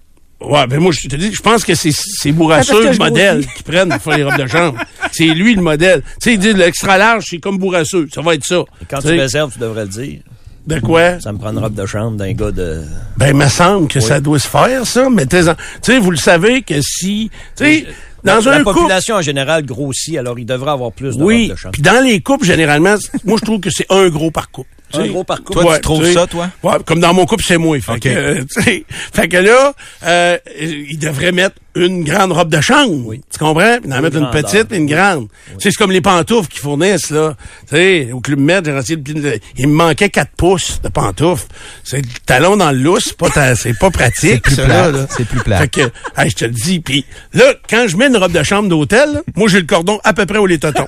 [0.48, 3.62] Ouais, ben moi, je te dis, je pense que c'est, c'est que le modèle, qui
[3.62, 4.78] prennent pour faire les robes de chambre.
[5.12, 6.02] C'est lui, le modèle.
[6.02, 8.08] Tu sais, il dit, l'extra large, c'est comme Bourrasseux.
[8.12, 8.64] Ça va être ça.
[8.82, 10.20] Et quand Tu réserves, tu devrais le dire.
[10.66, 11.20] De quoi?
[11.20, 12.82] Ça me prend une robe de chambre d'un gars de...
[13.18, 15.10] Ben, il me semble que ça doit se faire, ça.
[15.10, 15.36] Mais tu
[15.82, 17.86] sais, vous le savez que si, tu sais,
[18.24, 21.22] dans la, un la couple, population en général grossit, alors il devrait avoir plus de
[21.22, 21.72] oui, robes de chambre.
[21.72, 22.94] puis dans les couples, généralement,
[23.26, 24.70] moi, je trouve que c'est un gros par couple.
[24.94, 25.52] Tu Un gros par couple.
[25.60, 26.50] Toi, Ouais, tu trouves ça, toi?
[26.62, 27.78] Ouais, comme dans mon couple, c'est moi.
[27.80, 28.00] Fait, OK.
[28.00, 29.72] que, euh, tu sais, fait que là,
[30.04, 33.14] euh, il devrait mettre une grande robe de chambre.
[33.14, 33.78] Tu comprends?
[33.82, 35.26] Puis en mettre une petite et une grande.
[35.28, 37.34] Tu sais, c'est comme les pantoufles qu'ils fournissent, là.
[37.68, 41.46] Tu sais, au Club Med, j'ai de- il me manquait 4 pouces de pantoufles.
[41.82, 44.64] C'est le talon dans le lousse, c'est pas, ta- c'est pas pratique, C'est plus ça,
[44.64, 45.06] plate, là.
[45.16, 45.60] c'est plus plate.
[45.62, 45.80] Fait que,
[46.16, 46.78] hey, je te le dis.
[46.78, 49.98] Puis là, quand je mets une robe de chambre d'hôtel, là, moi, j'ai le cordon
[50.04, 50.86] à peu près où les totons.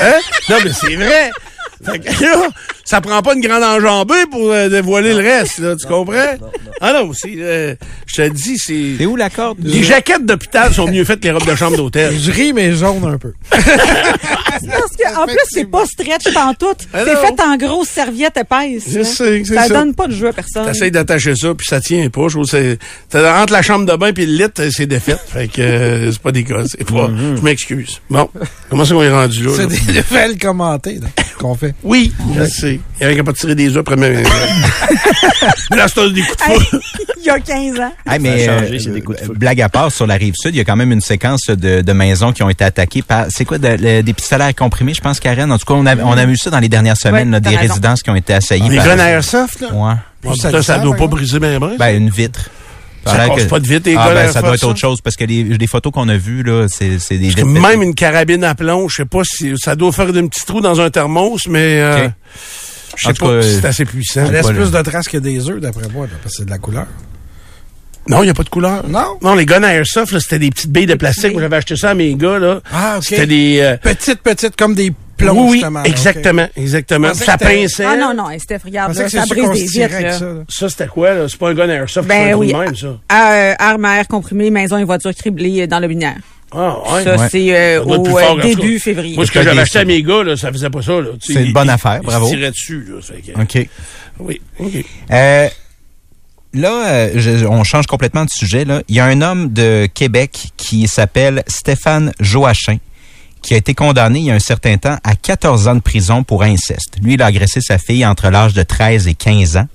[0.00, 0.12] Hein?
[0.50, 1.30] Non, mais c'est vrai.
[1.84, 2.48] Fait que là,
[2.84, 6.36] ça prend pas une grande enjambée pour euh, dévoiler le reste, là, tu comprends?
[6.80, 7.74] Ah non, c'est, euh,
[8.06, 8.94] je te le dis, c'est...
[8.98, 9.58] C'est où la corde?
[9.62, 12.14] Les jaquettes d'hôpital sont mieux faites que les robes de chambre d'hôtel.
[12.18, 13.32] Je ris, mais jaune un peu.
[13.52, 16.86] Parce que, en plus, c'est pas stretch pantoute.
[16.92, 17.20] Ah C'est non.
[17.20, 18.84] fait en grosse serviette épaisse.
[18.88, 19.62] Je sais, c'est ça.
[19.68, 19.74] ça.
[19.74, 20.66] donne pas de jeu à personne.
[20.66, 22.22] T'essayes d'attacher ça, puis ça tient pas.
[22.28, 22.78] Je trouve que c'est...
[23.08, 25.20] t'as- Entre la chambre de bain puis le lit, c'est défaite.
[25.32, 26.62] Fait que euh, c'est pas des cas.
[26.66, 27.10] C'est pas...
[27.36, 28.00] Je m'excuse.
[28.10, 28.28] Bon,
[28.70, 29.50] comment c'est qu'on est rendu là?
[29.56, 31.74] C'est des nouvelles commentées là, qu'on fait?
[31.82, 32.80] Oui, je sais.
[32.98, 34.22] Il y avait qu'à pas tirer des œufs après mes...
[35.70, 36.36] Mais là, c'est des coups
[36.72, 36.80] de
[37.20, 37.92] il y a 15 ans.
[38.06, 39.32] Ah, mais Ça a changé, euh, c'est des coups de feu.
[39.36, 41.80] blague à part, sur la rive sud, il y a quand même une séquence de,
[41.80, 44.92] de maisons qui ont été attaquées par, c'est quoi, de- le- des pistolets à comprimés,
[44.94, 45.50] je pense, Karen?
[45.52, 47.40] En tout cas, on a, on a vu ça dans les dernières semaines, Ouais, là,
[47.40, 47.74] t'as des raison.
[47.74, 48.86] résidences qui ont été assaillies Les par...
[48.96, 49.68] guns airsoft, là?
[49.72, 49.94] Ouais.
[50.24, 51.70] Bon, ça ça, ça sert, doit pas briser mes bras.
[51.78, 52.48] Ben, une vitre.
[53.04, 54.68] Ça l'air casse pas de vitre, les ah, ben, ça doit être ça?
[54.68, 57.42] autre chose, parce que les, les photos qu'on a vues, là, c'est, c'est des Parce
[57.42, 60.44] que même une carabine à plomb, je sais pas si ça doit faire un petit
[60.46, 62.08] trou dans un thermos, mais euh,
[62.96, 64.26] je sais pas si c'est assez puissant.
[64.26, 66.50] Ça laisse plus de traces que des œufs, d'après moi, là, parce que c'est de
[66.50, 66.86] la couleur.
[68.08, 68.88] Non, il n'y a pas de couleur.
[68.88, 69.16] Non?
[69.22, 71.32] Non, les guns à airsoft, là, c'était des petites billes de plastique.
[71.32, 72.60] Moi, j'avais acheté ça à mes gars, là.
[72.72, 73.04] Ah, OK.
[73.04, 73.58] C'était des...
[73.60, 75.82] euh, Petites, petites, comme des plombs, oui, justement.
[75.84, 77.14] exactement, exactement.
[77.14, 77.84] Ça pinçait.
[77.84, 80.00] Ah non, non, Steph, regarde, là, ça brise des vitres.
[80.02, 80.44] là.
[80.48, 80.68] ça.
[80.68, 81.28] c'était quoi, là?
[81.28, 82.52] C'est pas un gun airsoft, c'est un Ben oui.
[82.52, 82.86] de même, ça.
[82.88, 86.16] Euh, armes à air comprimé, maison et voitures criblées dans le binaire.
[86.54, 87.04] Ah, ouais.
[87.04, 87.28] Ça, Ouais.
[87.30, 88.80] c'est euh, au euh, fort, début cas.
[88.84, 89.16] février.
[89.16, 91.46] Moi, ce que j'avais acheté à mes gars, là, ça faisait pas ça, C'est une
[91.46, 92.26] ils- bonne affaire, ils bravo.
[92.28, 93.00] se tiraient dessus, là.
[93.00, 93.68] Fait que- OK.
[94.20, 94.84] Oui, OK.
[95.10, 95.48] Euh,
[96.52, 98.66] là, euh, je- on change complètement de sujet.
[98.66, 98.82] Là.
[98.88, 102.76] Il y a un homme de Québec qui s'appelle Stéphane Joachim
[103.42, 106.22] qui a été condamné il y a un certain temps à 14 ans de prison
[106.22, 106.96] pour inceste.
[107.02, 109.66] Lui, il a agressé sa fille entre l'âge de 13 et 15 ans.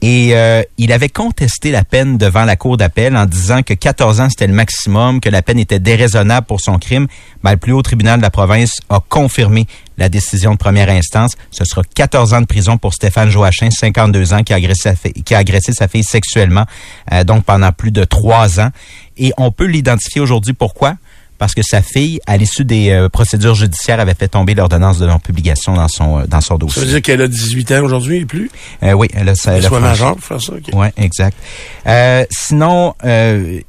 [0.00, 4.20] Et euh, il avait contesté la peine devant la cour d'appel en disant que 14
[4.20, 7.08] ans c'était le maximum, que la peine était déraisonnable pour son crime.
[7.42, 9.66] Ben, le plus haut tribunal de la province a confirmé
[9.96, 11.32] la décision de première instance.
[11.50, 15.88] Ce sera 14 ans de prison pour Stéphane Joachim, 52 ans, qui a agressé sa
[15.88, 16.66] fille, sexuellement,
[17.12, 18.70] euh, donc pendant plus de trois ans.
[19.16, 20.52] Et on peut l'identifier aujourd'hui.
[20.52, 20.94] Pourquoi?
[21.38, 25.06] Parce que sa fille, à l'issue des euh, procédures judiciaires, avait fait tomber l'ordonnance de
[25.06, 26.82] non-publication dans son, euh, dans son Ça dossier.
[26.82, 28.50] veut dire qu'elle a 18 ans aujourd'hui et plus?
[28.82, 30.52] Euh, oui, elle a, ça, Elle elle a soit majeure pour faire ça.
[30.72, 31.36] Ouais, exact.
[31.86, 33.60] Euh, sinon, euh,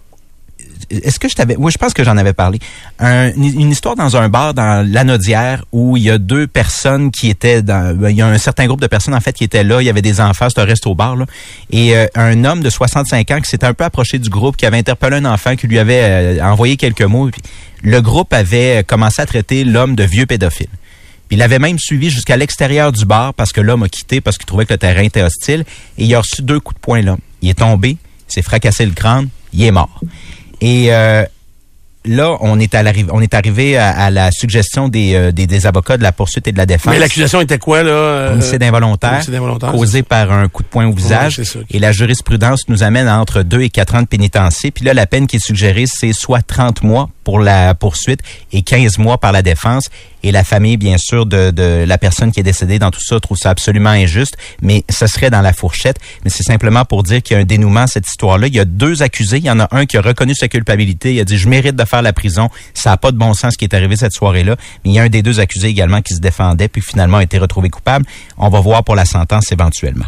[0.90, 1.56] est-ce que je t'avais...
[1.58, 2.60] Oui, je pense que j'en avais parlé.
[3.00, 7.30] Un- une histoire dans un bar dans l'Anaudière où il y a deux personnes qui
[7.30, 7.96] étaient dans...
[7.96, 9.82] ben, Il y a un certain groupe de personnes, en fait, qui étaient là.
[9.82, 11.26] Il y avait des enfants, c'était un resto-bar, là.
[11.72, 14.66] Et euh, un homme de 65 ans qui s'était un peu approché du groupe, qui
[14.66, 17.30] avait interpellé un enfant, qui lui avait euh, envoyé quelques mots.
[17.84, 20.68] Le groupe avait commencé à traiter l'homme de vieux pédophile.
[21.32, 24.48] Il avait même suivi jusqu'à l'extérieur du bar parce que l'homme a quitté parce qu'il
[24.48, 25.64] trouvait que le terrain était hostile.
[26.00, 27.20] Et il a reçu deux coups de poing, l'homme.
[27.44, 27.98] Il est tombé,
[28.28, 30.02] s'est fracassé le crâne, il est mort.
[30.62, 31.24] Et euh,
[32.06, 35.48] là, on est, à l'arriv- on est arrivé à, à la suggestion des, euh, des,
[35.48, 36.94] des avocats de la poursuite et de la défense.
[36.94, 37.92] Mais l'accusation était quoi, là?
[37.92, 39.12] euh, Homicide involontaire,
[39.78, 41.36] causé par un coup de poing au visage.
[41.70, 44.72] et la jurisprudence nous amène à entre 2 et 4 ans de pénitencier.
[44.72, 48.22] Puis là, la peine qui est suggérée, c'est soit 30 mois pour la poursuite
[48.54, 49.90] et 15 mois par la défense.
[50.24, 53.38] Et la famille, bien sûr, de, la personne qui est décédée dans tout ça trouve
[53.38, 55.98] ça absolument injuste, mais ce serait dans la fourchette.
[56.24, 58.48] Mais c'est simplement pour dire qu'il y a un dénouement à cette histoire-là.
[58.48, 59.38] Il y a deux accusés.
[59.38, 61.14] Il y en a un qui a reconnu sa culpabilité.
[61.14, 62.50] Il a dit, je mérite de faire la prison.
[62.74, 64.56] Ça n'a pas de bon sens ce qui est arrivé cette soirée-là.
[64.84, 67.24] Mais il y a un des deux accusés également qui se défendait, puis finalement a
[67.24, 68.06] été retrouvé coupable.
[68.38, 70.06] On va voir pour la sentence éventuellement.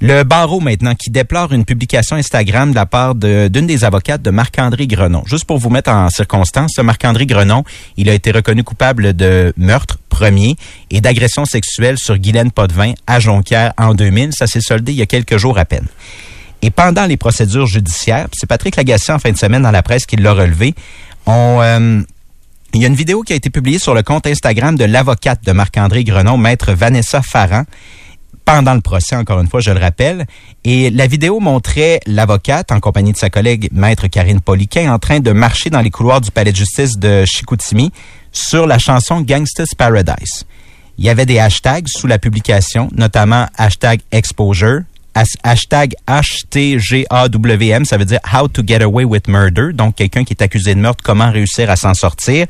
[0.00, 4.30] Le barreau maintenant qui déplore une publication Instagram de la part d'une des avocates de
[4.30, 5.22] Marc-André Grenon.
[5.26, 7.62] Juste pour vous mettre en circonstance, ce Marc-André Grenon,
[7.96, 10.56] il a été reconnu coupable de meurtre premier
[10.90, 14.32] et d'agression sexuelle sur Guylaine Potvin à Jonquière en 2000.
[14.32, 15.86] Ça s'est soldé il y a quelques jours à peine.
[16.62, 20.06] Et pendant les procédures judiciaires, c'est Patrick Lagacé en fin de semaine dans la presse
[20.06, 20.74] qui l'a relevé,
[21.28, 22.02] euh,
[22.74, 25.44] il y a une vidéo qui a été publiée sur le compte Instagram de l'avocate
[25.44, 27.64] de Marc-André Grenon, maître Vanessa Farran,
[28.44, 30.26] pendant le procès, encore une fois, je le rappelle.
[30.64, 35.20] Et la vidéo montrait l'avocate, en compagnie de sa collègue maître Karine Poliquin, en train
[35.20, 37.92] de marcher dans les couloirs du palais de justice de Chicoutimi
[38.32, 40.44] sur la chanson Gangsta's Paradise.
[40.98, 44.80] Il y avait des hashtags sous la publication, notamment hashtag exposure,
[45.14, 50.32] has- hashtag HTGAWM, ça veut dire How to get away with murder, donc quelqu'un qui
[50.34, 52.46] est accusé de meurtre, comment réussir à s'en sortir.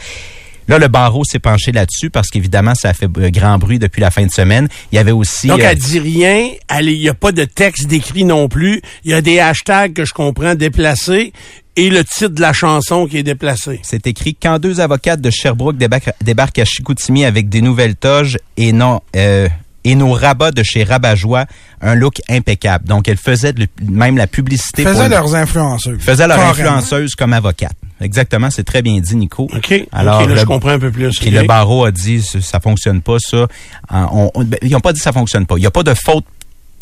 [0.68, 4.00] Là, le barreau s'est penché là-dessus parce qu'évidemment, ça a fait euh, grand bruit depuis
[4.00, 4.68] la fin de semaine.
[4.92, 5.48] Il y avait aussi...
[5.48, 6.48] Donc, euh, elle dit rien.
[6.68, 8.80] Elle- Il n'y a pas de texte décrit non plus.
[9.04, 11.32] Il y a des hashtags que je comprends déplacés
[11.76, 13.80] et le titre de la chanson qui est déplacé.
[13.82, 18.38] C'est écrit quand deux avocates de Sherbrooke débarquent, débarquent à Chicoutimi avec des nouvelles toges
[18.56, 19.48] et non euh,
[19.84, 21.46] et nos rabats de chez Rabat-Joie,
[21.80, 22.86] un look impeccable.
[22.86, 24.84] Donc, elles faisaient de- même la publicité.
[24.84, 25.98] Faisaient pour- leurs influenceuses.
[26.00, 26.70] faisaient leur Carrément.
[26.76, 27.72] influenceuse comme avocate.
[28.02, 29.44] Exactement, c'est très bien dit, Nico.
[29.54, 29.86] OK.
[29.92, 31.18] Alors, OK, là, le- je comprends un peu plus.
[31.18, 33.46] Puis le barreau a dit ça, fonctionne pas ça.
[33.88, 35.54] En- on- on- ben, ils n'ont pas dit ça fonctionne pas.
[35.56, 36.24] Il n'y a pas de faute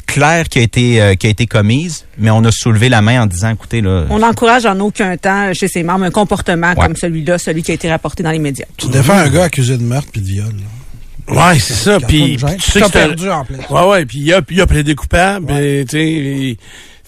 [0.06, 3.22] claire qui a été euh, qui a été commise, mais on a soulevé la main
[3.22, 4.06] en disant écoutez là.
[4.10, 6.74] On n'encourage en aucun temps chez ses membres un comportement Ouais.
[6.86, 8.66] comme celui-là, celui qui a été rapporté dans les médias.
[8.76, 10.46] Tu défends un gars accusé de meurtre puis de viol.
[10.46, 10.64] là.
[11.52, 12.00] Ouais, c'est ça.
[12.00, 13.54] Puis tu sais que perdu en plus.
[13.70, 14.04] Ouais, ouais.
[14.04, 15.52] Puis il a, puis il a plaidé coupable.
[15.52, 16.58] et, tu sais, et-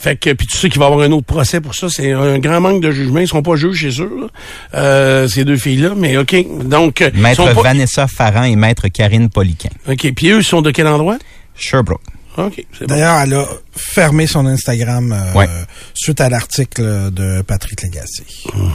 [0.03, 1.89] fait que puis tu sais qu'il va y avoir un autre procès pour ça.
[1.89, 3.21] C'est un grand manque de jugement.
[3.21, 4.09] Ils seront pas juges, c'est sûr.
[4.21, 4.27] là.
[4.75, 5.91] Euh, ces deux filles-là.
[5.97, 6.35] Mais ok.
[6.65, 9.69] Donc euh, Maître sont pas- Vanessa Farran et Maître Karine Poliquin.
[9.89, 10.13] Ok.
[10.15, 11.19] Puis eux ils sont de quel endroit?
[11.55, 12.01] Sherbrooke.
[12.39, 12.65] Ok.
[12.73, 12.95] C'est bon.
[12.95, 13.45] D'ailleurs, elle a
[13.77, 15.49] fermé son Instagram euh, Ouais.
[15.95, 18.25] suite à l'article de Patrick Lagacé.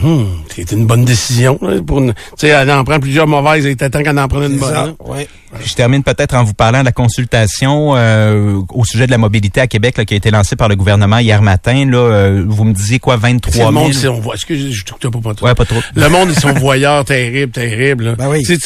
[0.04, 1.58] Hum, C'est une bonne décision.
[1.62, 3.64] là, pour une- Tu sais, elle en prend plusieurs mauvaises.
[3.64, 4.74] Il était temps qu'elle en prenne une bonne.
[4.76, 4.94] hein.
[5.04, 5.26] Ouais.
[5.64, 9.60] Je termine peut-être en vous parlant de la consultation euh, au sujet de la mobilité
[9.60, 11.84] à Québec là, qui a été lancée par le gouvernement hier matin.
[11.90, 13.72] Là, euh, vous me disiez quoi, C'est 23 le 000?
[13.72, 14.34] monde, c'est- on voit.
[14.34, 15.46] Excusez, je pas, pas trop.
[15.46, 15.80] Ouais, pas trop.
[15.96, 18.04] Le monde, ils sont voyeurs terribles, terribles.
[18.04, 18.14] là.
[18.16, 18.42] Ben oui.
[18.44, 18.56] Tu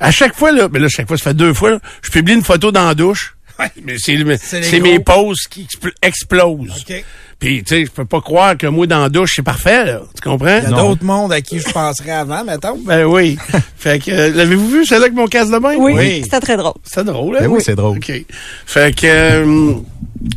[0.00, 2.34] à chaque fois, là, ben là, chaque fois, ça fait deux fois, là, je publie
[2.34, 3.35] une photo dans la douche.
[3.84, 6.84] Mais c'est mes poses qui expl- explosent.
[6.88, 7.04] OK.
[7.38, 10.00] Puis, tu sais, je peux pas croire que moi, dans la douche, c'est parfait, là.
[10.14, 10.56] Tu comprends?
[10.56, 12.78] Il y a d'autres mondes à qui je penserais avant, mettons.
[12.78, 13.36] Ben oui.
[13.76, 15.74] fait que, euh, l'avez-vous vu, celle-là avec mon casse de bain?
[15.76, 16.20] Oui, Oui.
[16.24, 16.72] c'était très drôle.
[16.82, 17.40] C'est drôle, hein?
[17.42, 17.98] Ben oui, c'est drôle.
[17.98, 18.10] OK.
[18.64, 19.74] Fait que, euh,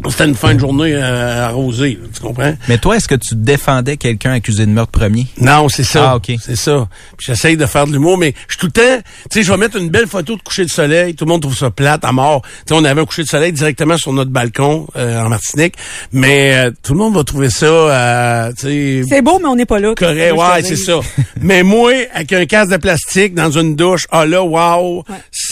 [0.10, 2.54] c'était une fin de journée euh, arrosée, là, tu comprends?
[2.68, 5.28] Mais toi, est-ce que tu défendais quelqu'un accusé de meurtre premier?
[5.40, 6.12] Non, c'est ça.
[6.12, 6.32] Ah, OK.
[6.42, 6.88] C'est ça.
[7.18, 9.52] Puis j'essaye de faire de l'humour, mais je suis tout le temps, tu sais, je
[9.52, 11.16] vais mettre une belle photo de coucher de soleil.
[11.16, 12.42] Tout le monde trouve ça plate, à mort.
[12.44, 15.76] Tu sais, on avait un coucher de soleil directement sur notre balcon euh, en Martinique,
[16.12, 19.56] mais euh, tout le monde va trouver ça, euh, tu sais, C'est beau, mais on
[19.56, 19.94] n'est pas là.
[19.96, 20.34] correct.
[20.34, 21.00] Ouais, c'est ça.
[21.42, 25.04] mais moi, avec un casque de plastique dans une douche, ah là, wow,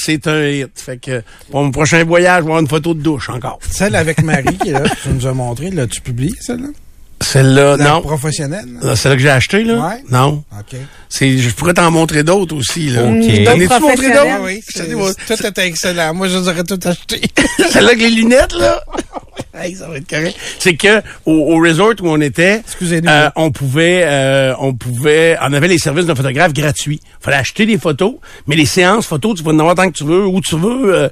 [0.08, 0.72] c'est un hit.
[0.76, 3.60] Fait que pour mon prochain voyage, je vais avoir une photo de douche encore.
[3.70, 6.68] Celle avec Marie qui est là, que tu nous as montré, l'as-tu publié, celle-là?
[7.20, 8.02] Celle-là, La non.
[8.02, 8.66] professionnelle?
[8.82, 8.92] là?
[8.92, 9.88] Ah, Celle-là que j'ai achetée, là?
[9.90, 10.04] Ouais.
[10.12, 10.44] Non.
[10.58, 10.78] OK.
[11.10, 13.04] C'est, je pourrais t'en montrer d'autres aussi, là.
[13.06, 13.16] OK.
[13.16, 14.46] D'autres T'en ai-tu montré professionnels, d'autres?
[14.46, 16.14] Oui, Je dis, moi, tout était excellent.
[16.14, 17.22] Moi, je les aurais tout acheté.
[17.72, 18.82] Celle-là avec les lunettes, là?
[19.60, 20.36] Hey, ça va être correct.
[20.60, 25.52] C'est que au, au resort où on était, euh, on pouvait, euh, on pouvait, on
[25.54, 27.00] avait les services d'un photographe gratuits.
[27.20, 30.04] Fallait acheter des photos, mais les séances photos, tu peux en avoir tant que tu
[30.04, 30.94] veux, où tu veux.
[30.96, 31.10] euh.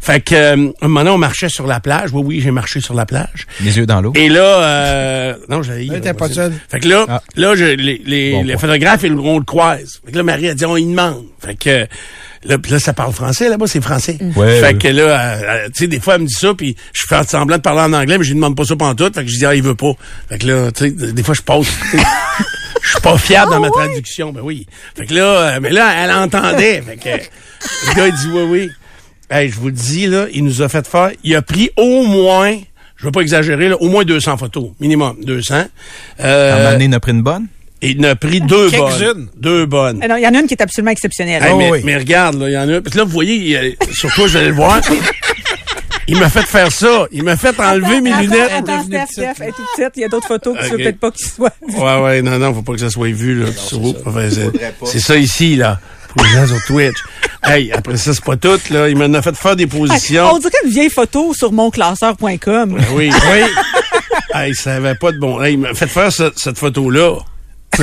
[0.00, 2.10] fait que euh, un moment donné, on marchait sur la plage.
[2.12, 3.46] Oui, oui, j'ai marché sur la plage.
[3.62, 4.12] Les yeux dans l'eau.
[4.14, 5.84] Et là, euh, non, j'ai.
[5.84, 6.52] Là, t'es pas seul.
[6.68, 7.22] Fait que là, Ah.
[7.36, 10.00] là, je, les, les, Bon les photographes, ils, on le croise.
[10.04, 11.24] Fait que là, Marie a dit, on y demande.
[11.40, 11.86] Fait que
[12.44, 14.18] là, puis là, ça parle français là-bas, c'est français.
[14.36, 16.76] Ouais, fait que là, euh, euh, tu sais, des fois, elle me dit ça, puis
[16.92, 19.14] je fais semblant de parler en anglais, mais je lui demande pas ça pantoute.
[19.14, 19.92] Fait que je dis, ah, il veut pas.
[20.28, 21.68] Fait que là, tu sais, des fois, je pose.
[22.80, 24.66] Je suis pas fiable dans ma traduction, ben oui.
[24.96, 26.80] Fait que là, euh, mais là, elle entendait.
[26.80, 27.08] fait que
[27.88, 28.70] le gars, il dit oui, oui.
[29.30, 32.04] Hey, je vous le dis, là, il nous a fait faire, il a pris au
[32.04, 32.56] moins,
[32.96, 35.54] je veux pas exagérer, là, au moins 200 photos, minimum 200.
[35.54, 35.66] À un
[36.20, 37.46] Euh, moment donné, il en a pris une bonne?
[37.82, 39.28] Et il en a pris deux bonnes.
[39.36, 39.98] Deux bonnes.
[40.08, 41.42] Non, Il y en a une qui est absolument exceptionnelle.
[41.42, 41.80] Hey, Oh, mais, oui.
[41.84, 42.80] mais regarde, là, il y en a.
[42.80, 44.80] Parce que là, vous voyez, il, euh, sur toi, je vais le voir.
[46.10, 47.06] Il m'a fait faire ça.
[47.12, 48.50] Il m'a fait enlever mes Attends, lunettes.
[48.50, 49.92] Attends, Steph, Steph, elle est toute petite.
[49.96, 51.52] Il y a d'autres photos que tu veux peut-être pas qu'ils soient.
[51.76, 53.46] Ouais, ouais, non, non, faut pas que ça soit vu, là.
[54.86, 55.78] c'est- ça ici, là.
[56.16, 56.96] Pour les gens sur Twitch.
[57.44, 58.88] Hey, après ça, c'est pas tout, là.
[58.88, 60.30] Il m'en a fait faire des positions.
[60.32, 62.38] On dirait une vieille photo sur monclasseur.com.
[62.40, 63.40] Ben oui, oui.
[64.34, 65.42] hey, ça avait pas de bon.
[65.42, 67.18] Hey, il m'a fait faire ce- cette photo-là.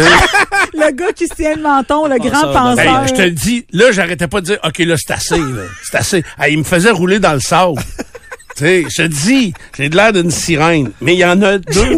[0.74, 3.08] Le gars qui se tient le menton, le grand Penseur penseur.
[3.08, 5.64] je te le dis, là, j'arrêtais pas de dire, OK, là, c'est assez, là.
[5.84, 6.24] C'est assez.
[6.40, 7.80] Hey, il me faisait rouler dans le sable.
[8.58, 10.92] tu sais, je te dis, j'ai de l'air d'une sirène.
[11.02, 11.98] Mais il y en a deux.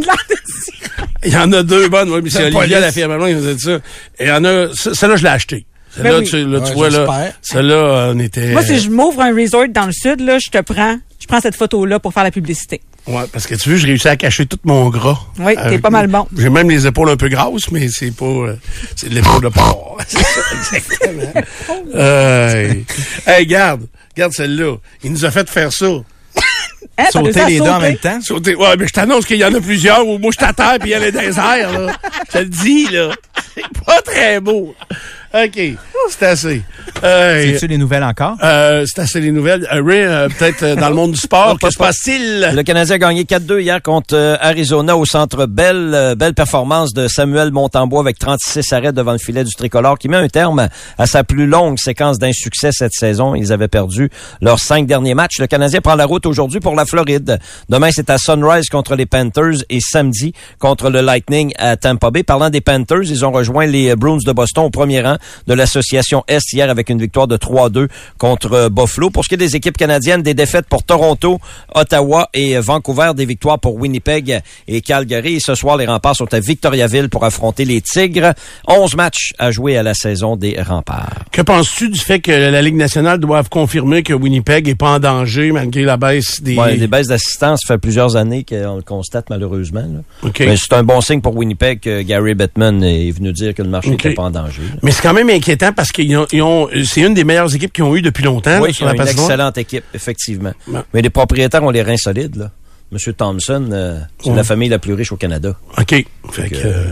[1.26, 2.10] Il y en a deux bonnes.
[2.12, 3.72] Oui, mais c'est La Olivia, la fille à maman, qui faisait ça.
[4.20, 5.66] Et il y en a, ce- celle-là, je l'ai achetée.
[5.95, 6.30] Celle-là, Ben oui.
[6.30, 7.32] tu, là, tu Ouais, vois, là.
[7.41, 8.52] Celle-là, on était.
[8.52, 11.41] Moi, si je m'ouvre un resort dans le sud, là, je te prends, je prends
[11.41, 12.82] cette photo-là pour faire la publicité.
[13.08, 15.18] Ouais, parce que tu veux, j'ai réussi à cacher tout mon gras.
[15.39, 16.28] Oui, t'es Avec- pas mal bon.
[16.38, 18.55] J'ai même les épaules un peu grasses, mais c'est pas, euh,
[18.95, 19.97] c'est de l'épaule de porc.
[20.08, 21.43] c'est ça, exactement.
[21.95, 22.74] Euh,
[23.28, 24.76] hey, garde, garde celle-là.
[25.03, 25.88] Il nous a fait faire ça.
[26.99, 28.20] Hein, Sauter à les deux en même temps.
[28.22, 28.55] Sauter.
[28.55, 31.03] Ouais, mais je t'annonce qu'il y en a plusieurs où moi je t'attends puis elle
[31.03, 31.93] est dans les airs, là.
[32.28, 33.12] Je te le dis, là.
[33.55, 34.76] C'est pas très beau.
[35.34, 35.59] OK.
[36.09, 36.61] C'est assez.
[37.03, 38.38] Euh, C'est-tu les nouvelles encore?
[38.41, 39.67] euh, c'est assez les nouvelles.
[39.73, 42.49] Euh, Ray, euh, peut-être euh, dans le monde du sport, que se passe-t-il?
[42.55, 45.91] Le Canadien a gagné 4-2 hier contre euh, Arizona au centre Belle.
[45.93, 50.07] Euh, belle performance de Samuel Montembois avec 36 arrêts devant le filet du tricolore qui
[50.07, 53.36] met un terme à sa plus longue séquence d'insuccès cette saison.
[53.36, 54.09] Ils avaient perdu
[54.41, 55.39] leurs cinq derniers matchs.
[55.39, 57.38] Le Canadien prend la route aujourd'hui pour la Floride.
[57.67, 62.23] Demain, c'est à Sunrise contre les Panthers et samedi contre le Lightning à Tampa Bay.
[62.23, 65.16] Parlant des Panthers, ils ont rejoint les Bruins de Boston au premier rang
[65.47, 67.88] de l'association Est hier avec une victoire de 3-2
[68.18, 69.09] contre euh, Buffalo.
[69.09, 71.39] Pour ce qui est des équipes canadiennes, des défaites pour Toronto,
[71.74, 75.36] Ottawa et euh, Vancouver, des victoires pour Winnipeg et Calgary.
[75.36, 78.34] Et ce soir, les remparts sont à Victoriaville pour affronter les Tigres.
[78.68, 81.26] 11 matchs à jouer à la saison des remparts.
[81.32, 84.99] Que penses-tu du fait que la Ligue nationale doive confirmer que Winnipeg est pas en
[84.99, 86.55] danger malgré la baisse des...
[86.55, 89.82] Ouais, des baisses d'assistance, ça fait plusieurs années qu'on le constate malheureusement.
[89.82, 90.01] là.
[90.24, 90.39] OK.
[90.41, 93.70] Mais c'est un bon signe pour Winnipeg que Gary Bettman est venu dire que le
[93.70, 94.61] marché n'était pas en danger.
[94.61, 94.80] là.
[94.84, 97.72] Mais c'est quand même inquiétant parce qu'ils ont, ils ont- c'est une des meilleures équipes
[97.72, 100.51] qu'ils ont eues depuis longtemps Oui, là, sur ils ont la une excellente équipe, effectivement.
[100.93, 102.36] Mais les propriétaires ont les reins solides.
[102.36, 102.51] Là.
[102.91, 104.36] Monsieur Thompson, euh, c'est Ouais.
[104.36, 105.55] la famille la plus riche au Canada.
[105.78, 106.05] OK.
[106.32, 106.86] Fait que, euh.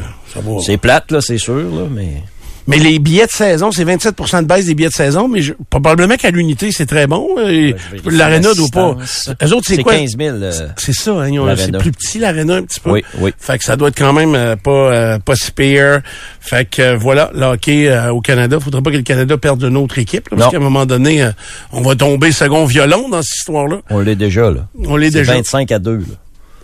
[0.66, 2.22] C'est plate, là, c'est sûr, là, mais...
[2.68, 5.54] Mais les billets de saison, c'est 27% de baisse des billets de saison, mais je-
[5.70, 7.28] probablement qu'à l'unité, c'est très bon.
[7.38, 7.74] euh, vais
[8.12, 8.98] L'aréna doit pas.
[9.44, 9.94] Eux autres, c'est C'est quoi?
[9.96, 10.38] 15 000.
[10.38, 12.92] euh, C'est ça, hein, c'est plus petit l'aréna un petit peu.
[12.92, 13.32] Oui, oui.
[13.38, 16.02] Fait que ça doit être quand même euh, pas euh, pas si pire.
[16.40, 19.62] Fait que euh, voilà, le hockey euh, au Canada, faudrait pas que le Canada perde
[19.64, 21.32] une autre équipe, là, parce qu'à un moment donné, euh,
[21.72, 23.82] on va tomber second violon dans cette histoire-là.
[23.90, 24.68] on l'est déjà, là.
[24.86, 25.34] On l'est déjà.
[25.34, 26.04] 25 à 2, là.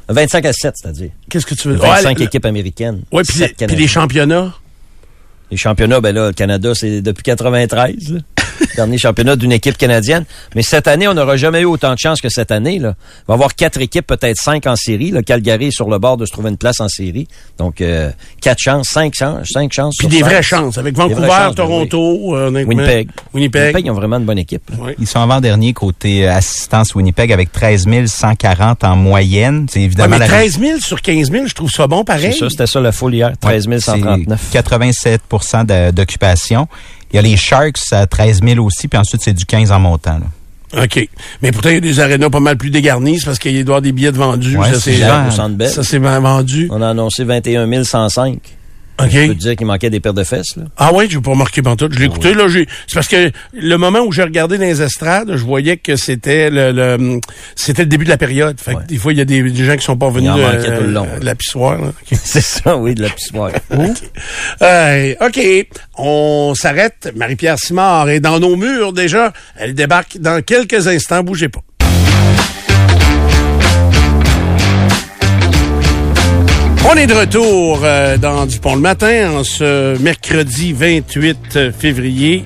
[0.10, 1.10] 25 à 7, c'est-à-dire.
[1.30, 3.02] Qu'est-ce que tu veux 25 Ouais, équipes américaines.
[3.14, 3.80] Ouais, puis 7 les, puis Canadiens.
[3.80, 4.54] les championnats?
[5.52, 8.14] Les championnats, ben là, le Canada, c'est depuis 93.
[8.14, 8.20] là.
[8.76, 10.26] Dernier championnat d'une équipe canadienne.
[10.56, 12.80] Mais cette année, on n'aura jamais eu autant de chance que cette année.
[12.80, 12.96] Là.
[12.98, 15.12] Il va y avoir quatre équipes, peut-être cinq en série.
[15.12, 17.28] Le Calgary est sur le bord de se trouver une place en série.
[17.58, 19.96] Donc, euh, quatre chances, cinq chances, cinq chances.
[19.98, 20.26] Puis sur des cinq.
[20.26, 20.78] vraies chances.
[20.78, 22.50] Avec Vancouver, chances, ben Toronto, euh.
[22.52, 23.10] Winnipeg.
[23.34, 23.64] Winnipeg.
[23.64, 24.64] Winnipeg, ils ont vraiment une bonne équipe.
[24.80, 24.94] Oui.
[25.00, 29.68] Ils sont avant-dernier côté euh, assistance Winnipeg avec 13 140 en moyenne.
[29.70, 32.34] C'est Ouais, évidemment mais la 13 000 sur 15 000, je trouve ça bon pareil.
[32.34, 33.32] C'est ça, c'était ça la foule hier.
[33.40, 34.40] 13 139.
[34.44, 35.22] C'est 87
[35.66, 36.68] de- d'occupation.
[37.12, 39.80] Il y a les Sharks à 13 000 aussi, puis ensuite c'est du 15 en
[39.80, 40.20] montant.
[40.20, 40.84] là.
[40.84, 41.08] OK.
[41.42, 43.60] Mais pourtant, il y a des arénas pas mal plus dégarnis, c'est parce qu'il doit
[43.60, 44.58] y avoir des billets de vendus.
[44.58, 46.68] Ouais, ça, c'est vendu.
[46.72, 48.38] On a annoncé 21 105.
[49.06, 49.12] OK.
[49.12, 50.56] Je peux te dire qu'il manquait des paires de fesses.
[50.58, 50.64] Là.
[50.78, 51.94] Ah ouais, je n'ai pas remarqué pantoute.
[51.94, 52.48] Je l'ai écouté, là.
[52.48, 55.96] j'ai- C'est parce que le moment où j'ai regardé dans les estrades, je voyais que
[55.96, 57.20] c'était le, le-
[57.56, 58.60] c'était le début de la période.
[58.60, 58.84] Fait que Ouais.
[58.88, 60.42] des fois, il y a des, des gens qui sont pas venus en de,
[60.78, 61.82] tout le long, de la pissoire.
[61.82, 61.88] là.
[61.90, 62.18] OK.
[62.24, 63.52] C'est ça, oui, de la pissoire.
[64.62, 65.40] Euh, OK.
[65.98, 67.12] On s'arrête.
[67.16, 69.34] Marie-Pierre Simard est dans nos murs déjà.
[69.58, 71.24] Elle débarque dans quelques instants.
[71.24, 71.62] Bougez pas.
[76.90, 82.44] On est de retour euh, dans Dupont le matin en ce mercredi 28 février.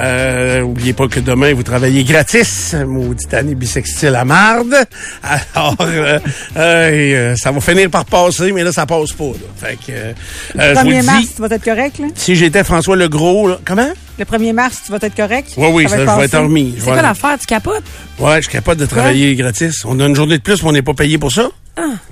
[0.00, 2.74] Euh, oubliez pas que demain, vous travaillez gratis.
[2.86, 4.74] Maudite année bisextile à marde.
[5.22, 6.18] Alors, euh,
[6.56, 9.24] euh, ça va finir par passer, mais là, ça passe pas.
[9.24, 9.46] Là.
[9.56, 10.12] Fait que, euh,
[10.54, 12.06] Le je vous 1er le mars, dis, tu vas être correct, là?
[12.14, 13.90] si j'étais François Legros, là, comment?
[14.18, 15.50] Le 1er mars, tu vas être correct?
[15.56, 16.74] Oui, oui, ça, va je vais être remis.
[16.78, 17.38] C'est quoi l'affaire?
[17.38, 17.84] Tu capotes?
[18.18, 19.84] Ouais, je suis capable de travailler gratis.
[19.84, 21.50] On a une journée de plus, mais on n'est pas payé pour ça.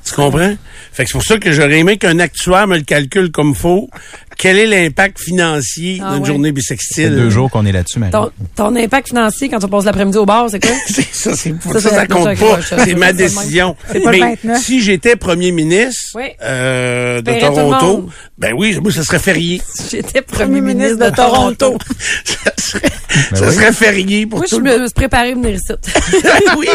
[0.04, 0.54] Tu comprends?
[0.92, 3.90] Fait que c'est pour ça que j'aurais aimé qu'un actuaire me le calcule comme faut.
[4.38, 6.26] Quel est l'impact financier Ah d'une ouais.
[6.28, 7.04] journée Ça bisextile?
[7.04, 8.12] fait deux jours qu'on est là-dessus, Marie.
[8.12, 10.74] Ton, ton impact financier quand tu passes l'après-midi au bar, c'est quoi?
[10.86, 12.58] C'est- ça, c'est Ça, ça, compte pas.
[12.84, 13.74] C'est ma décision.
[13.92, 14.62] Pas Mais 29.
[14.62, 16.24] si j'étais premier ministre Oui.
[16.42, 18.08] euh, de Toronto,
[18.38, 19.60] ben oui, moi, ça serait férié.
[19.90, 21.78] J'étais premier ministre de Toronto.
[22.24, 22.90] ça serait,
[23.30, 23.54] Ben ça oui.
[23.54, 24.86] serait férié pour Moi, je tout me le monde.
[24.88, 25.72] suis préparé à venir ici.
[26.58, 26.68] oui.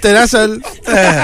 [0.00, 0.60] T'es la seule.
[0.88, 1.22] Euh,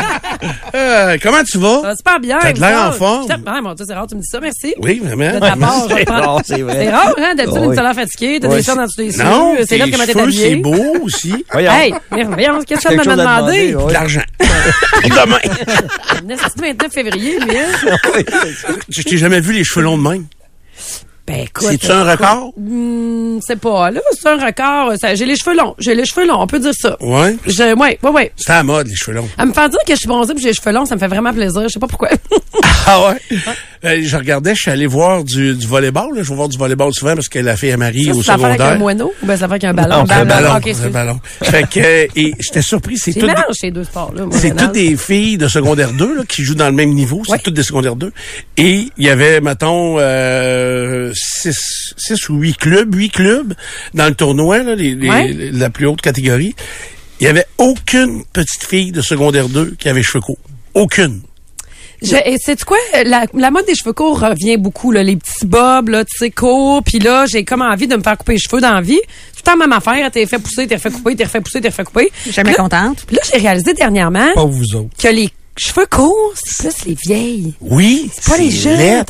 [0.74, 1.76] euh, comment tu vas?
[1.82, 2.38] Ça va super bien.
[2.40, 3.26] T'as de l'air en forme.
[3.46, 4.74] Ah, mon Dieu, c'est rare, tu me dis ça, merci.
[4.82, 5.32] Oui, vraiment.
[5.34, 6.74] De ta part, je C'est rare, c'est vrai.
[6.74, 7.34] C'est rare, hein?
[7.36, 7.76] D'habitude, Oui.
[7.76, 9.56] une l'air fatiguée, t'as Oui, des chats dans tous les Non.
[9.66, 10.48] C'est là que t'es cheveux, habillé.
[10.50, 11.44] c'est beau aussi.
[11.56, 13.72] Hey, mais voyons, qu'est-ce que tu me à demandé?
[13.72, 14.20] De l'argent.
[15.04, 15.38] Demain.
[15.44, 17.96] C'est le 29 février, lui, hein?
[18.88, 20.24] Je t'ai jamais vu les cheveux longs de même?
[21.26, 21.66] Ben, écoute.
[21.70, 22.52] C'est-tu un record?
[22.56, 24.00] Hmm, c'est pas, là.
[24.12, 24.92] C'est un record.
[25.00, 25.74] Ça- J'ai les cheveux longs.
[25.78, 26.96] J'ai les cheveux longs, on peut dire ça.
[27.00, 27.36] Ouais.
[27.46, 28.32] Je, ouais, ouais, ouais.
[28.36, 29.28] C'était à la mode, les cheveux longs.
[29.36, 31.00] À me faire dire que je suis bronzée puis j'ai les cheveux longs, ça me
[31.00, 31.62] fait vraiment plaisir.
[31.64, 32.10] Je sais pas pourquoi.
[32.88, 33.38] Ah ouais?
[33.84, 36.14] Euh, je regardais, je suis allé voir du, du volleyball.
[36.14, 36.22] Là.
[36.22, 38.44] Je vais voir du volleyball souvent parce que la fille à Marie au ça fait
[38.44, 38.78] avec un secondaire.
[38.78, 39.98] moineau ou ben ça avec un ballon?
[39.98, 40.60] Non, c'est un ballon.
[40.64, 41.20] C'est un ballon.
[41.42, 43.26] fait que, euh, et j'étais surpris, c'est tout.
[43.26, 44.26] mélange ces deux sports-là.
[44.30, 47.22] C'est toutes des filles de secondaire 2 là, qui jouent dans le même niveau.
[47.28, 48.12] C'est toutes des secondaires 2.
[48.56, 53.54] Et il y avait, mettons, euh, six, six ou huit clubs, huit clubs
[53.94, 55.34] dans le tournoi, là, les, les- Ouais.
[55.52, 56.54] la plus haute catégorie.
[57.20, 60.38] Il y avait aucune petite fille de secondaire 2 qui avait cheveux courts.
[60.74, 61.22] Aucune.
[62.02, 62.76] Je, et c'est quoi?
[63.06, 65.02] La, la mode des cheveux courts revient beaucoup, là.
[65.02, 66.82] Les petits bobs, là, tu sais, courts.
[66.82, 69.00] Puis là, j'ai comme envie de me faire couper les cheveux dans la vie.
[69.00, 70.10] Tout le temps, même affaire.
[70.10, 72.12] T'es fait pousser, t'es refait couper, t'es refait pousser, t'es refait couper.
[72.30, 73.04] Jamais là- contente.
[73.06, 74.90] Puis là, j'ai réalisé dernièrement Pas vous autres.
[75.02, 77.54] que les cheveux courts, c'est plus les vieilles.
[77.60, 78.10] Oui.
[78.14, 79.04] C'est pas les jeunes.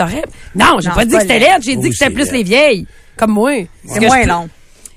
[0.55, 1.47] Non, j'ai Non, pas dit que c'était laid.
[1.47, 1.63] laid.
[1.63, 2.33] J'ai dit que c'était plus laid.
[2.39, 2.87] les vieilles.
[3.17, 3.53] Comme moi.
[3.89, 4.49] C'est moins je- long.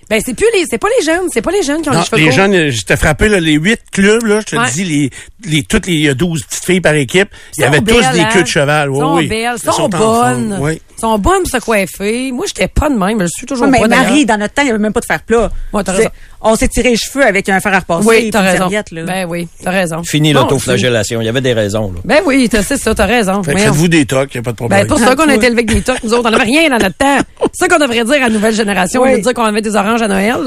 [0.10, 1.28] Ben, c'est plus les, c'est pas les jeunes.
[1.32, 2.32] C'est pas les jeunes qui ont Non, les cheveux les courts.
[2.34, 4.66] jeunes, euh, j'étais frappé, là, les huit clubs, là, je te Ouais.
[4.74, 5.10] dis, les,
[5.46, 7.80] les, toutes les, il y a 12 petites filles par équipe, il y Sont avait
[7.82, 8.30] tous belles, des hein?
[8.34, 8.90] queues de cheval.
[8.90, 9.28] Oui, sont oui.
[9.28, 10.82] belles, Elles sont, en bonnes, Oui.
[11.00, 12.32] Sont bonnes pour se coiffer.
[12.32, 13.88] Moi, j'étais pas de même, je suis toujours Ouais, mais pas.
[13.88, 15.50] Marie, dans notre temps, il n'y avait même pas de fer plat.
[15.74, 16.10] Ouais, t'as C'est- raison.
[16.42, 18.58] On s'est tiré les cheveux avec un fer à repasser Oui, et t'as une raison.
[18.60, 19.04] serviette, là.
[19.04, 20.04] Ben oui, t'as raison.
[20.04, 21.22] Fini Bon, l'autoflagellation.
[21.22, 21.92] Il y avait des raisons.
[21.94, 22.00] Là.
[22.06, 23.44] Ben oui, t'as- c'est ça, t'as raison.
[23.44, 24.80] Faites-vous des tocs, il n'y a pas de problème.
[24.82, 26.28] Ben, pour ça qu'on a été élevés avec des tocs, nous autres.
[26.28, 27.18] On n'avait rien dans notre temps.
[27.54, 29.02] C'est ça qu'on devrait dire à la nouvelle génération.
[29.02, 29.10] Oui.
[29.12, 30.40] On veut dire qu'on avait des oranges à Noël, là.